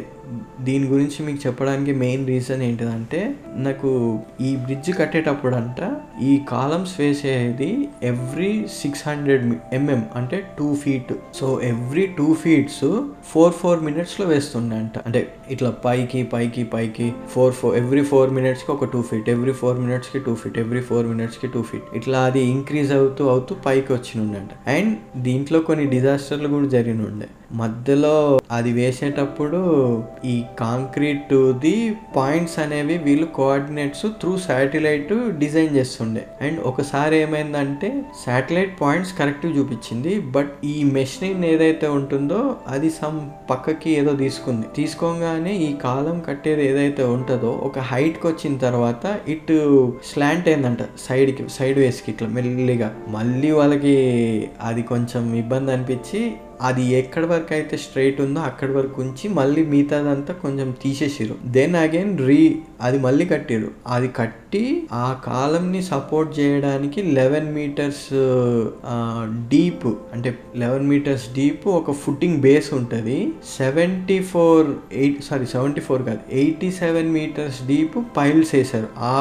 [0.60, 7.88] దీని గురించి మీకు చెప్పడానికి మెయిన్ రీజన్ ఏంటిదంటే నాకు ఈ బ్రిడ్జ్ కట్టేటప్పుడు అంట ఈ కాలమ్స్ వేసేది
[8.02, 12.84] ఎవ్రీ సిక్స్ హండ్రెడ్ ఎంఎం అంటే two feet so every two feets
[13.32, 18.72] four four మినిట్స్లో వేస్తుండే అంట అంటే ఇట్లా పైకి పైకి పైకి ఫోర్ ఫోర్ ఎవ్రీ ఫోర్ మినిట్స్కి
[18.72, 22.40] ఒక టూ ఫీట్ ఎవ్రీ ఫోర్ మినిట్స్కి టూ ఫీట్ ఎవ్రీ ఫోర్ మినిట్స్కి టూ ఫీట్ ఇట్లా అది
[22.40, 24.68] ఇంక్రీజ్ అవుతూ అవుతూ పైకి వచ్చినుండంట.
[24.68, 27.28] అండ్ దీంట్లో కొన్ని డిజాస్టర్లు కూడా జరిగినుండే.
[27.52, 29.60] మధ్యలో అది వేసేటప్పుడు
[30.24, 36.26] ఈ కాంక్రీట్ ది పాయింట్స్ అనేవి వీళ్ళు కోఆర్డినేట్స్ త్రూ శాటిలైట్ డిజైన్ చేస్తుండే.
[36.40, 40.20] అండ్ ఒకసారి ఏమైందంటే శాటిలైట్ పాయింట్స్ కరెక్ట్ చూపించింది.
[40.20, 44.66] బట్ ఈ మెషిన్ ఏదైతే ఉంటుందో అది సమ్ పక్కకి ఏదో తీసుకుంది.
[44.76, 50.78] తీసుకోగానే ఈ కాలం కట్టేది ఏదైతే ఉంటుందో ఒక హైట్కి వచ్చిన తర్వాత ఇటు స్లాంట్ అయిందంట
[51.08, 52.94] సైడ్కి సైడ్ వేస్కి ఇట్లా మెల్లిగా.
[53.08, 53.96] మళ్ళీ వాళ్ళకి
[54.62, 60.32] అది కొంచెం ఇబ్బంది అనిపించి అది ఎక్కడి వరకు అయితే స్ట్రైట్ ఉందో అక్కడి వరకు ఉంచి మళ్ళీ మిగతాదంతా
[60.42, 62.40] కొంచెం తీసేసిరు దెన్ అగైన్ రీ
[62.80, 68.06] అది మళ్ళీ కట్టిరు అది కట్ కట్టి ఆ కాలంని సపోర్ట్ చేయడానికి లెవెన్ మీటర్స్
[69.52, 70.30] డీప్ అంటే
[70.62, 73.18] లెవెన్ మీటర్స్ డీప్ ఒక ఫుట్టింగ్ బేస్ ఉంటుంది.
[73.58, 74.66] Seventy four
[75.02, 78.88] eight sorry seventy four కాదు eighty seven metres deep piles వేశారు.
[79.12, 79.14] ఆ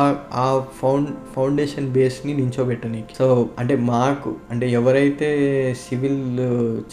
[0.44, 0.48] ఆ
[0.80, 3.28] ఫౌండ్ ఫౌండేషన్ బేస్ని నించోబెట్టడానికి సో
[3.60, 5.30] అంటే మాకు అంటే ఎవరైతే
[5.84, 6.20] సివిల్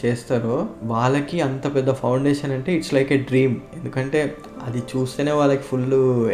[0.02, 0.58] చేస్తారో
[0.94, 3.56] వాళ్ళకి అంత పెద్ద ఫౌండేషన్ అంటే ఇట్స్ లైక్ ఏ డ్రీమ్.
[3.78, 4.20] ఎందుకంటే
[4.66, 5.84] అది చూస్తేనే వాళ్ళకి ఫుల్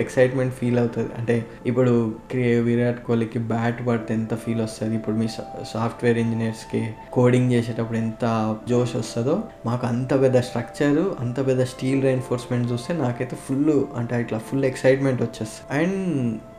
[0.03, 1.11] ఎక్సైట్మెంట్ ఫీల్ అవుతుంది.
[1.19, 1.93] అంటే ఇప్పుడు
[2.69, 4.95] విరాట్ కోహ్లీకి బ్యాట్ పడితే ఎంత ఫీల్ వస్తుంది?
[4.97, 5.29] ఇప్పుడు మీ
[5.73, 8.25] సాఫ్ట్వేర్ ఇంజనీర్స్కి కోడింగ్ చేసేటప్పుడు ఎంత
[8.69, 14.41] జోష్ వస్తుందో మాకు అంత పెద్ద స్ట్రక్చర్ అంత పెద్ద స్టీల్ రైన్ఫోర్స్మెంట్ చూస్తే నాకైతే ఫుల్ అంటే ఇట్లా
[14.49, 15.67] ఫుల్ ఎక్సైట్మెంట్ వచ్చేస్తుంది.
[15.83, 16.01] అండ్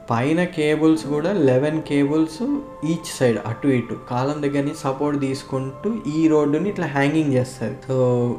[0.09, 2.41] పైన కేబుల్స్ కూడా లెవెన్ కేబుల్స్
[2.85, 3.95] ఈచ్ సైడ్ అటు ఇటు.
[4.09, 7.95] కాలం దగ్గర నుంచి సపోర్ట్ తీసుకుంటూ ఈ రోడ్డుని ఇట్లా హ్యాంగింగ్ చేస్తుంది so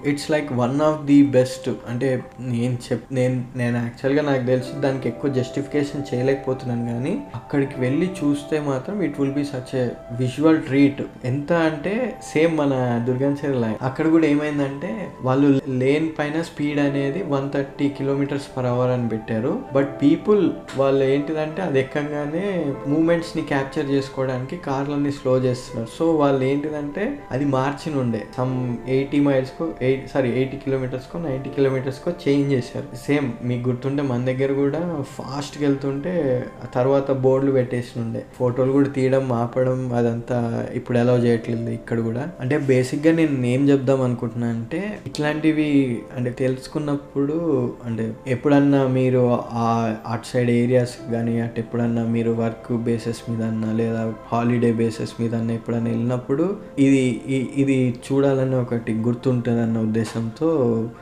[0.07, 2.09] it's like one of the best అంటే
[2.41, 8.61] నేను చెప్ నేను నేను యాక్చువల్గా నాకు తెలిసి దానికి ఎక్కువ జస్టిఫికేషన్ చేయలేకపోతున్నాను కానీ అక్కడికి వెళ్ళి చూస్తే
[8.61, 11.95] మాత్రం it will be such a visual treat ఎంత అంటే
[12.33, 12.75] సేమ్ మన
[13.07, 14.93] దుర్గాన్చర్ లైన్ అక్కడ కూడా ఏమైందంటే
[15.23, 15.49] వాళ్ళు
[15.79, 19.55] లేన్ పైన స్పీడ్ అనేది one thirty kilometers per hour అని పెట్టారు.
[19.75, 20.43] బట్ పీపుల్
[20.77, 25.89] వాళ్ళు ఏంటిదంటే అది ఎక్కగానే మూమెంట్స్ని క్యాప్చర్ చేసుకోవడానికి కార్లన్నీ స్లో చేస్తున్నారు.
[25.99, 28.23] సో వాళ్ళు ఏంటిదంటే అది మార్చిన ఉండే.
[28.37, 32.97] సమ్ ఎయిటీ మైల్స్కు ఎయిట్ సారీ ఎయిటీ కిలోమీటర్స్ కో నైంటీ కిలోమీటర్స్ కో చేంజ్ చేశారు.
[33.07, 38.25] సేమ్ మీకు గుర్తుంటే మన దగ్గర కూడా ఫాస్ట్గా వెళ్తుంటే తర్వాత బోర్డులు పెట్టేసి ఉండే.
[38.39, 42.29] ఫోటోలు కూడా తీయడం ఆపడం అదంతా ఇప్పుడు అలౌ చేయట్లేదు ఇక్కడ కూడా.
[42.41, 47.37] అంటే బేసిక్గా నేను ఏం చెప్దాం అనుకుంటున్నా అంటే ఇట్లాంటివి అంటే తెలుసుకున్నప్పుడు
[47.85, 53.73] అంటే ఎప్పుడన్నా మీరు ఆ అటు సైడ్ ఏరియాస్ కానీ అంటే ఎప్పుడన్నా మీరు వర్క్ బేసిస్ మీద అన్నా
[53.73, 57.23] లేదా హాలిడే బేసిస్ మీద అన్నా ఎప్పుడన్నా వెళ్ళినప్పుడు ఇది
[57.57, 60.51] ఇది చూడాలని ఒకటి గుర్తుంటుందన్న ఉద్దేశంతో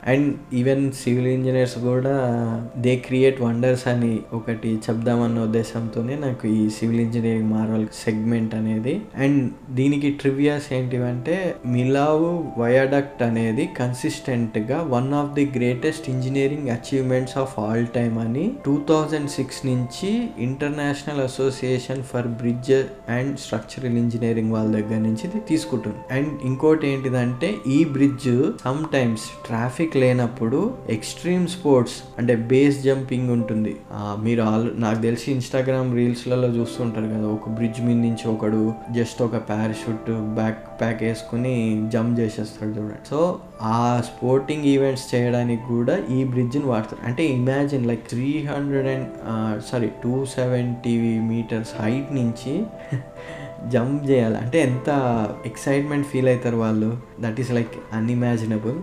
[0.07, 2.15] అండ్ ఈవెన్ సివిల్ ఇంజనీర్స్ కూడా
[2.77, 9.01] దే క్రియేట్ వండర్స్ అని ఒకటి చెప్దామన్న ఉద్దేశంతోనే నాకు ఈ సివిల్ ఇంజనీరింగ్ మార్వల్ సెగ్మెంట్ అనేది.
[9.15, 17.59] అండ్ దీనికి ట్రివియాస్ ఏంటివంటే మిలావు వయాడక్ట్ అనేది కన్సిస్టెంట్గా one of the greatest engineering achievements of
[17.59, 22.71] all time అని టూ థౌజండ్ సిక్స్ నుంచి international association for bridge
[23.11, 25.95] and structural engineering వాళ్ళ దగ్గర నుంచి తీసుకుంటుంది.
[26.11, 28.29] అండ్ ఇంకోటి ఏంటిదంటే ఈ బ్రిడ్జ్
[28.63, 30.59] సమ్ టైమ్స్ ట్రాఫిక్ లేనప్పుడు
[30.89, 33.75] ఎక్స్ట్రీమ్ స్పోర్ట్స్ అంటే బేస్ జంపింగ్ ఉంటుంది.
[34.25, 39.35] మీరు ఆల్ నాకు తెలిసి ఇన్స్టాగ్రామ్ రీల్స్లలో చూస్తుంటారు కదా ఒక బ్రిడ్జ్ మీద నుంచి ఒకడు జస్ట్ ఒక
[39.49, 41.55] పారాషూట్ బ్యాక్ ప్యాక్ వేసుకుని
[41.93, 43.07] జంప్ చేసేస్తాడు చూడండి.
[43.09, 47.05] సో ఆ స్పోర్టింగ్ ఈవెంట్స్ చేయడానికి కూడా ఈ బ్రిడ్జ్ని వాడతారు.
[47.05, 49.07] అంటే imagine like three hundred and
[49.71, 52.63] sorry two seventy meters height నుంచి
[53.69, 54.37] జంప్ చేయాలి.
[54.37, 54.89] అంటే ఎంత
[55.45, 56.97] ఎక్సైట్మెంట్ ఫీల్ అవుతారు వాళ్ళు?
[57.21, 58.77] That is like unimaginable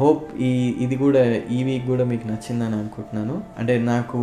[0.00, 3.42] hope ఈ ఇది కూడా ఈ వీక్ కూడా మీకు నచ్చిందని అనుకుంటున్నాను.
[3.58, 4.18] అంటే నాకు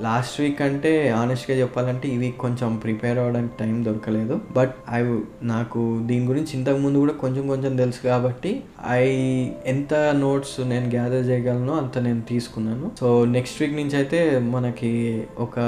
[0.00, 4.40] లాస్ట్ వీక్ అంటే ఆనెస్ట్గా చెప్పాలంటే ఈ వీక్ కొంచెం ప్రిపేర్ అవ్వడానికి టైం దొరకలేదు.
[4.56, 5.00] బట్ ఐ
[5.42, 9.04] నాకు దీని గురించి ఇంతకు ముందు కూడా కొంచెం కొంచెం తెలుసు కాబట్టి ఐ
[9.66, 12.90] ఎంత నోట్స్ నేను గ్యాదర్ చేయగలను అంత నేను తీసుకున్నాను.
[13.00, 14.92] సో నెక్స్ట్ వీక్ నుంచి అయితే మనకి
[15.38, 15.58] ఒక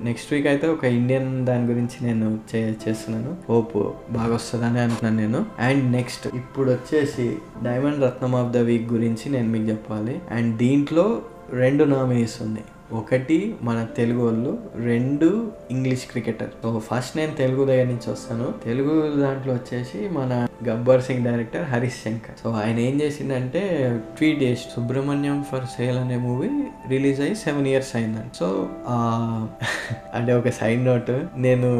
[0.00, 3.36] నెక్స్ట్ వీక్ అయితే ఒక ఇండియన్ దాని గురించి నేను చే చేస్తున్నాను.
[3.48, 3.76] హోప్
[4.10, 5.46] బాగా వస్తుందని అంటున్నాను నేను.
[5.60, 10.20] అండ్ నెక్స్ట్ ఇప్పుడు వచ్చేసి diamond Ratnam of the week గురించి నేను మీకు చెప్పాలి.
[10.30, 11.22] అండ్ దీంట్లో
[11.52, 12.66] రెండు నామినీస్ ఉన్నాయి.
[12.92, 16.48] ఒకటి మన తెలుగు వాళ్ళు రెండు ఇంగ్లీష్ క్రికెటర్.
[16.62, 18.54] సో ఫస్ట్ నేను తెలుగు దగ్గర నుంచి వస్తాను.
[18.64, 22.36] తెలుగు దాంట్లో వచ్చేసి మన గబ్బర్ సింగ్ డైరెక్టర్ హరీష్ శంకర్.
[22.44, 23.62] సో ఆయన ఏం చేసిందంటే
[24.18, 26.48] ట్వీట్ చేసి సుబ్రహ్మణ్యం ఫర్ సేల్ అనే మూవీ
[26.88, 28.68] రిలీజ్ అయ్యి సెవెన్ ఇయర్స్ అయిందండి సో
[30.14, 31.70] అంటే ఒక సైడ్ నోట్ నేను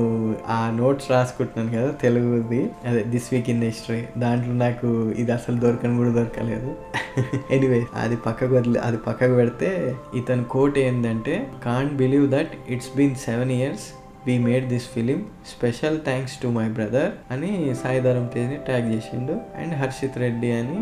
[0.48, 2.70] ఆ నోట్స్ రాసుకుంటున్నాను కదా తెలుగుది.
[2.86, 4.06] అదే దిస్ వీక్ ఇన్ హిస్టరీ.
[4.18, 6.74] దాంట్లో నాకు ఇది అసలు దొరకని కూడా దొరకలేదు.
[7.50, 13.16] ఎనీవే అది పక్కకు వదిలి అది పక్కకు పెడితే ఇతని కోట్ ఏంటంటే can't believe that it's been
[13.28, 13.86] seven years
[14.26, 17.50] we made this film special thanks to my brother అని
[17.82, 19.34] సాయిధరం తేజ్ని ట్యాగ్ చేసిండు.
[19.60, 20.78] అండ్ హర్షిత్ రెడ్డి అని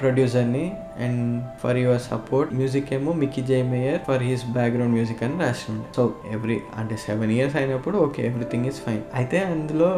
[0.00, 0.64] ప్రొడ్యూసర్ని
[0.98, 5.72] and for your support music ఏమో Mickey J Meyer for his background music అని రాసి
[5.96, 9.90] so every అంటే seven years అయినప్పుడు okay everything is fine అయితే అందులో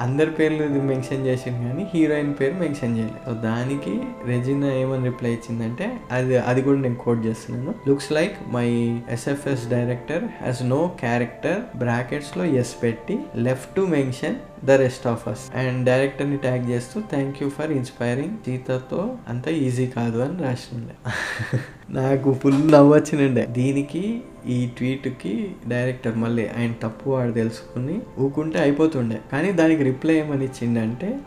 [0.00, 5.98] అందరి పేర్లు మెన్షన్ చేసింది కానీ హీరోయిన్ పేరు మెన్షన్ చేయలేదు సో దానికి రెజినా ఏమని రిప్లై ఇచ్చిందంటే
[6.12, 7.74] అది అది కూడా నేను కోట్ చేస్తున్నాను.
[7.88, 14.70] Looks like my SFS director has no character బ్రాకెట్స్లో S పెట్టి left to mention the
[14.70, 20.18] rest of us and డైరెక్టర్ని ట్యాగ్ చేస్తూ థ్యాంక్ యూ ఫర్ ఇన్స్పైరింగ్ సీతతో అంత ఈజీ కాదు
[20.18, 20.94] అని రాసిండే.
[21.90, 29.18] నాకు ఫుల్ నవ్వు వచ్చినండే దీనికి ఈ ట్వీట్కి డైరెక్టర్ మళ్ళీ ఆయన తప్పు వాడు తెలుసుకుని ఊకుంటే అయిపోతుండే.
[29.32, 31.18] కానీ దానికి రిప్లై ఏమని ఇచ్చిండంటే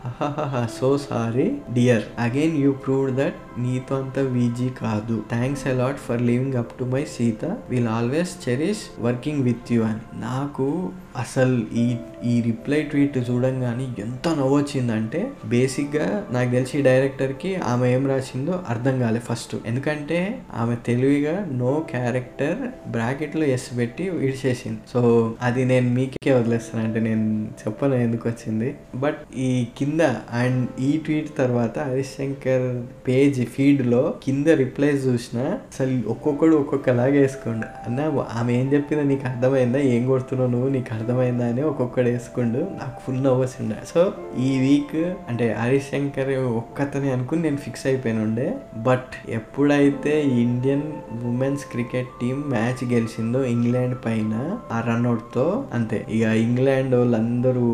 [0.80, 2.02] so sorry dear.
[2.18, 5.22] Again you prove that నీతో అంత వీజీ కాదు.
[5.30, 7.44] Thanks a lot for living up to my Sita.
[7.44, 9.82] Will always cherish working with you.
[9.82, 10.20] అని.
[10.20, 18.06] నాకు అసలు ఈ ఈ రిప్లై ట్వీట్ చూడంగానే ఎంత నవ్వొచ్చిందంటే బేసిక్గా నాకు తెలిసి డైరెక్టర్కి ఆమె ఏం
[18.06, 19.56] రాసిందో అర్థం కాలే ఫస్ట్.
[19.66, 24.78] ఎందుకంటే ఆమె తెలివిగా నో క్యారెక్టర్ బ్రాకెట్లో ఎస్ పెట్టి విడిచేసింది.
[24.92, 26.84] సో అది నేను మీకే వదిలేస్తాను.
[26.84, 28.74] అంటే నేను చెప్పను ఎందుకు వచ్చింది.
[28.94, 30.00] బట్ ఈ కింద
[30.30, 37.66] అండ్ ఈ ట్వీట్ తర్వాత హరీష్ శంకర్ పేజ్ ఫీడ్లో కింద రిప్లైస్ చూసిన అసలు ఒక్కొక్కడు ఒక్కొక్కలాగా వేసుకోండు.
[37.86, 39.78] అన్న ఆమె ఏం చెప్పిందో నీకు అర్థమైందా?
[39.78, 40.68] ఏం కొడుతున్నావు నువ్వు?
[40.68, 42.58] నీకు అర్థమైందా అని ఒక్కొక్కడు వేసుకోండు.
[42.58, 48.54] నాకు ఫుల్ నవ్వసిండే సో ఈ వీక్ అంటే హరీష్ శంకర్ ఒక్కతనే అనుకుని నేను ఫిక్స్ అయిపోయిన ఉండే.
[48.76, 50.82] బట్ ఎప్పుడైతే Indian
[51.24, 56.06] women's cricket team match గెలిచిందో England పైన ఆ రన్అట్తో అంతే.
[56.10, 57.64] ఇక ఇంగ్లాండ్ వాళ్ళందరూ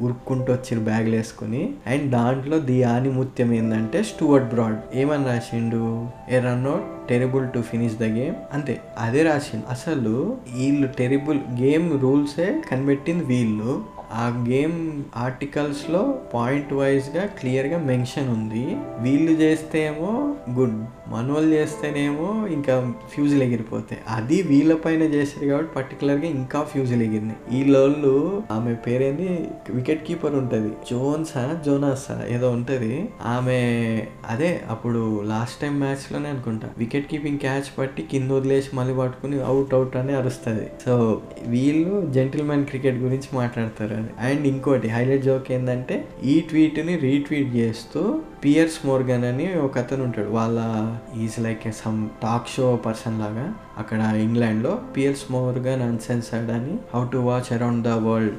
[0.00, 1.74] ఉరుక్కుంటూ వచ్చిన బ్యాగ్లు వేసుకుని.
[1.86, 4.76] అండ్ దాంట్లో ది ఆనిముత్యం ఏంటంటే స్టూవర్ట్ బ్రాడ్.
[4.94, 6.06] ఏమని రాసిండు?
[6.30, 8.80] A run out terrible to finish the game అంతే.
[8.98, 9.70] అదే రాసిండు.
[9.70, 13.93] అసలు వీళ్ళు టెరిబుల్ గేమ్ రూల్సే కనిపెట్టింది వీళ్ళు.
[14.12, 18.76] ఆ గేమ్ ఆర్టికల్స్లో పాయింట్ వైజ్గా క్లియర్గా మెన్షన్ ఉంది.
[19.00, 24.00] వీళ్ళు చేస్తే ఏమో గుడ్ మనోళ్ళు చేస్తేనేమో ఇంకా ఫ్యూజులు ఎగిరిపోతాయి.
[24.08, 27.60] అది వీళ్ళ పైన చేసారు కాబట్టి పర్టికులర్గా ఇంకా ఫ్యూజులు ఎగిరినాయి.
[27.60, 29.48] ఈ లోళ్ళు ఆమె పేరేంది?
[29.70, 30.68] వికెట్ కీపర్ ఉంటది.
[30.90, 31.62] జోన్సా?
[31.66, 32.26] జోనాసా?
[32.28, 33.08] ఏదో ఉంటది.
[33.22, 33.54] ఆమె
[34.28, 36.68] అదే అప్పుడు లాస్ట్ టైం మ్యాచ్లోనే అనుకుంటా.
[36.78, 40.66] వికెట్ కీపింగ్ క్యాచ్ పట్టి కింద వదిలేసి మళ్ళీ పట్టుకుని అవుట్ అవుట్ అని అరుస్తుంది.
[40.86, 43.93] సో వీళ్ళు జెంటిల్మెన్ క్రికెట్ గురించి మాట్లాడతారు.
[44.20, 48.02] అండ్ ఇంకోటి హైలైట్ జోక్ ఏంటంటే ఈ ట్వీట్ని రీట్వీట్ చేస్తూ
[48.44, 50.30] పియర్స్ మోర్గన్ అని ఒక అతను ఉంటాడు.
[50.30, 50.58] వాళ్ళ
[51.24, 53.46] is like some talk show person లాగా
[53.78, 54.72] అక్కడ ఇంగ్లాండ్లో.
[54.96, 58.36] పియర్స్ మోర్గన్ అన్సెన్సర్డ్ అని how to watch around the world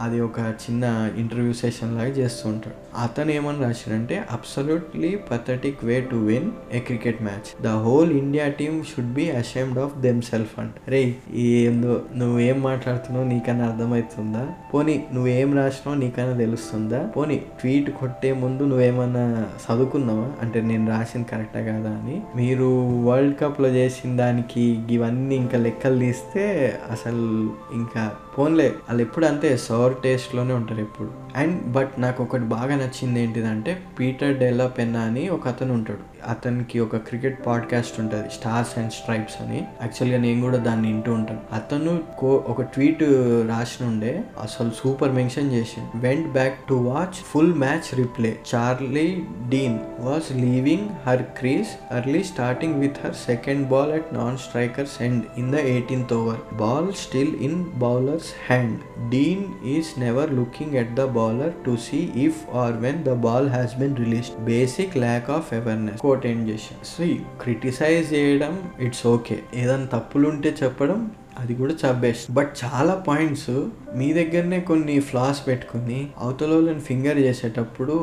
[0.00, 0.84] అది ఒక చిన్న
[1.16, 2.86] ఇంటర్వ్యూ సెషన్ లాగా చేస్తూ ఉంటాడు.
[3.02, 8.78] అతను ఏమని రాశాడంటే absolutely pathetic way to win a cricket match the whole India team
[8.84, 10.72] should be ashamed of themselves అంట.
[10.88, 11.02] రే
[11.48, 14.44] ఏందో నువ్వేం మాట్లాడుతున్నావు నీకన్నా అర్థమవుతుందా?
[14.74, 17.02] పోనీ నువ్వేం రాసినావు నీకన్నా తెలుస్తుందా?
[17.16, 20.32] పోనీ ట్వీట్ కొట్టే ముందు నువ్వేమన్నా చదువుకున్నావా?
[20.42, 22.22] అంటే నేను రాసింది కరెక్టా కాదా అని.
[22.36, 22.64] మీరు
[23.04, 29.94] వరల్డ్ కప్లో చేసిన దానికి ఇవన్నీ ఇంకా లెక్కలు తీస్తే అసలు ఇంకా పోన్లే వాళ్ళు ఎప్పుడు అంతే సోర్
[30.04, 31.10] టేస్ట్లోనే ఉంటారు ఎప్పుడు.
[31.36, 36.16] అండ్ బట్ నాకు ఒకటి బాగా నచ్చింది ఏంటిదంటే పీటర్ డెల్లా పెన్నా అని ఒక అతను ఉంటాడు.
[36.30, 39.56] అతనికి ఒక క్రికెట్ పాడ్కాస్ట్ ఉంటుంది స్టార్స్ అండ్ స్ట్రైప్స్ అని.
[39.56, 41.40] యాక్చువల్గా నేను కూడా దాన్ని వింటూ ఉంటాను.
[41.52, 43.02] అతను కో ఒక ట్వీట్
[43.48, 49.78] రాసిన ఉండే అసలు సూపర్ మెన్షన్ చేసి went back to watch full match replay Charlie Dean
[49.98, 55.52] was leaving her crease early starting with her second ball at non striker's end in
[55.52, 58.76] the eighteenth over ball still in bowler's hand
[59.10, 63.74] Dean is never looking at the bowler to see if or when the ball has
[63.78, 67.04] been released basic lack of awareness quote ఏం చేశాను so
[67.42, 71.00] criticise చేయడం it's okay ఏదైనా తప్పులుంటే చెప్పడం
[71.38, 73.50] అది కూడా చాలా best but చాలా పాయింట్స్
[73.94, 77.94] మీ దగ్గరనే కొన్ని ఫ్లాస్ పెట్టుకుని అవతల ఫింగర్ చేసేటప్పుడు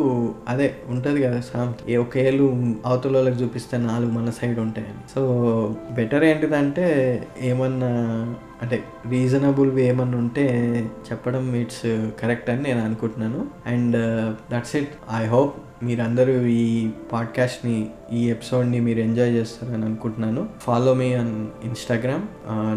[0.48, 5.14] అదే ఉంటుంది కదా సామ్ ఏ ఒక ఏళ్ళు అవతల వాళ్ళకి చూపిస్తే నాలుగు మన సైడ్ ఉంటాయని.
[5.16, 5.22] సో
[5.92, 6.86] బెటర్ ఏంటిదంటే
[7.42, 7.90] ఏమన్నా
[8.62, 10.46] అంటే రీజనబుల్వి ఏమన్నా ఉంటే
[11.12, 13.48] చెప్పడం ఇట్స్ కరెక్ట్ అని నేను అనుకుంటున్నాను.
[13.66, 13.98] And
[14.54, 14.90] that's it
[15.22, 20.48] I hope మీరందరూ ఈ పాడ్కాస్ట్ని ఈ ఎపిసోడ్ని మీరు ఎంజాయ్ చేస్తారని అనుకుంటున్నాను.
[20.60, 22.24] Follow me on Instagram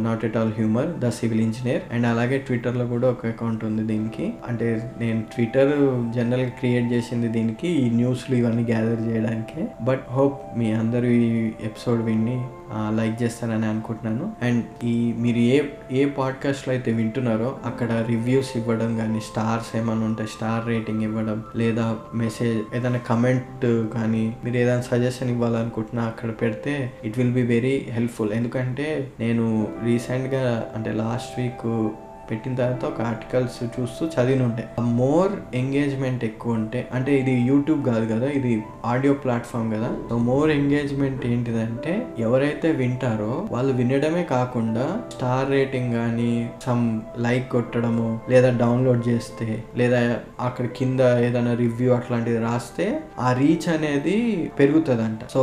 [0.04, 4.32] not at all humour the civil engineer and అలాగే ట్విట్టర్లో కూడా ఒక అకౌంట్ ఉంది దీనికి.
[4.48, 5.72] అంటే నేను ట్విట్టర్
[6.14, 9.64] జనరల్గా క్రియేట్ చేసింది దీనికి ఈ న్యూస్లు ఇవన్నీ గ్యాదర్ చేయడానికి.
[9.84, 12.44] బట్ హోప్ మీ అందరూ ఈ ఎపిసోడ్ విని
[12.74, 14.32] లైక్ చేస్తారని అనుకుంటున్నాను.
[14.42, 15.62] అండ్ ఈ మీరు ఏ
[15.92, 21.96] ఏ పాడ్కాస్ట్లో అయితే వింటున్నారో అక్కడ రివ్యూస్ ఇవ్వడం కానీ స్టార్స్ ఏమైనా ఉంటే స్టార్ రేటింగ్ ఇవ్వడం లేదా
[22.14, 28.32] మెసేజ్ ఏదైనా కమెంట్ కానీ మీరు ఏదైనా సజెషన్ ఇవ్వాలనుకుంటున్నా అక్కడ పెడితే it will be very helpful.
[28.32, 31.90] ఎందుకంటే నేను రీసెంట్గా అంటే లాస్ట్ వీక్
[32.31, 34.64] పెట్టిన తర్వాత ఒక ఆర్టికల్స్ చూస్తూ చదివి ఉంటే
[35.01, 38.53] మోర్ ఎంగేజ్మెంట్ ఎక్కువ ఉంటే అంటే ఇది యూట్యూబ్ కాదు కదా ఇది
[38.85, 39.91] ఆడియో ప్లాట్ఫామ్ కదా.
[40.09, 46.33] సో మోర్ ఎంగేజ్మెంట్ ఏంటిదంటే ఎవరైతే వింటారో వాళ్ళు వినడమే కాకుండా స్టార్ రేటింగ్ కానీ
[46.66, 46.85] సమ్
[47.18, 50.01] లైక్ కొట్టడము లేదా డౌన్లోడ్ చేస్తే లేదా
[50.41, 52.87] అక్కడ కింద ఏదైనా రివ్యూ అట్లాంటిది రాస్తే
[53.20, 54.16] ఆ రీచ్ అనేది
[54.59, 55.20] పెరుగుతుందంట.
[55.35, 55.43] సో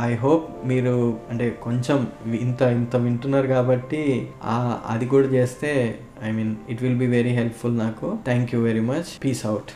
[0.00, 0.94] ఐ హోప్ మీరు
[1.30, 1.98] అంటే కొంచెం
[2.40, 4.02] ఇంత ఇంత వింటున్నారు కాబట్టి
[4.88, 5.72] అది కూడా చేస్తే
[6.22, 9.70] I mean it will be very helpful నాకు thank you very much peace out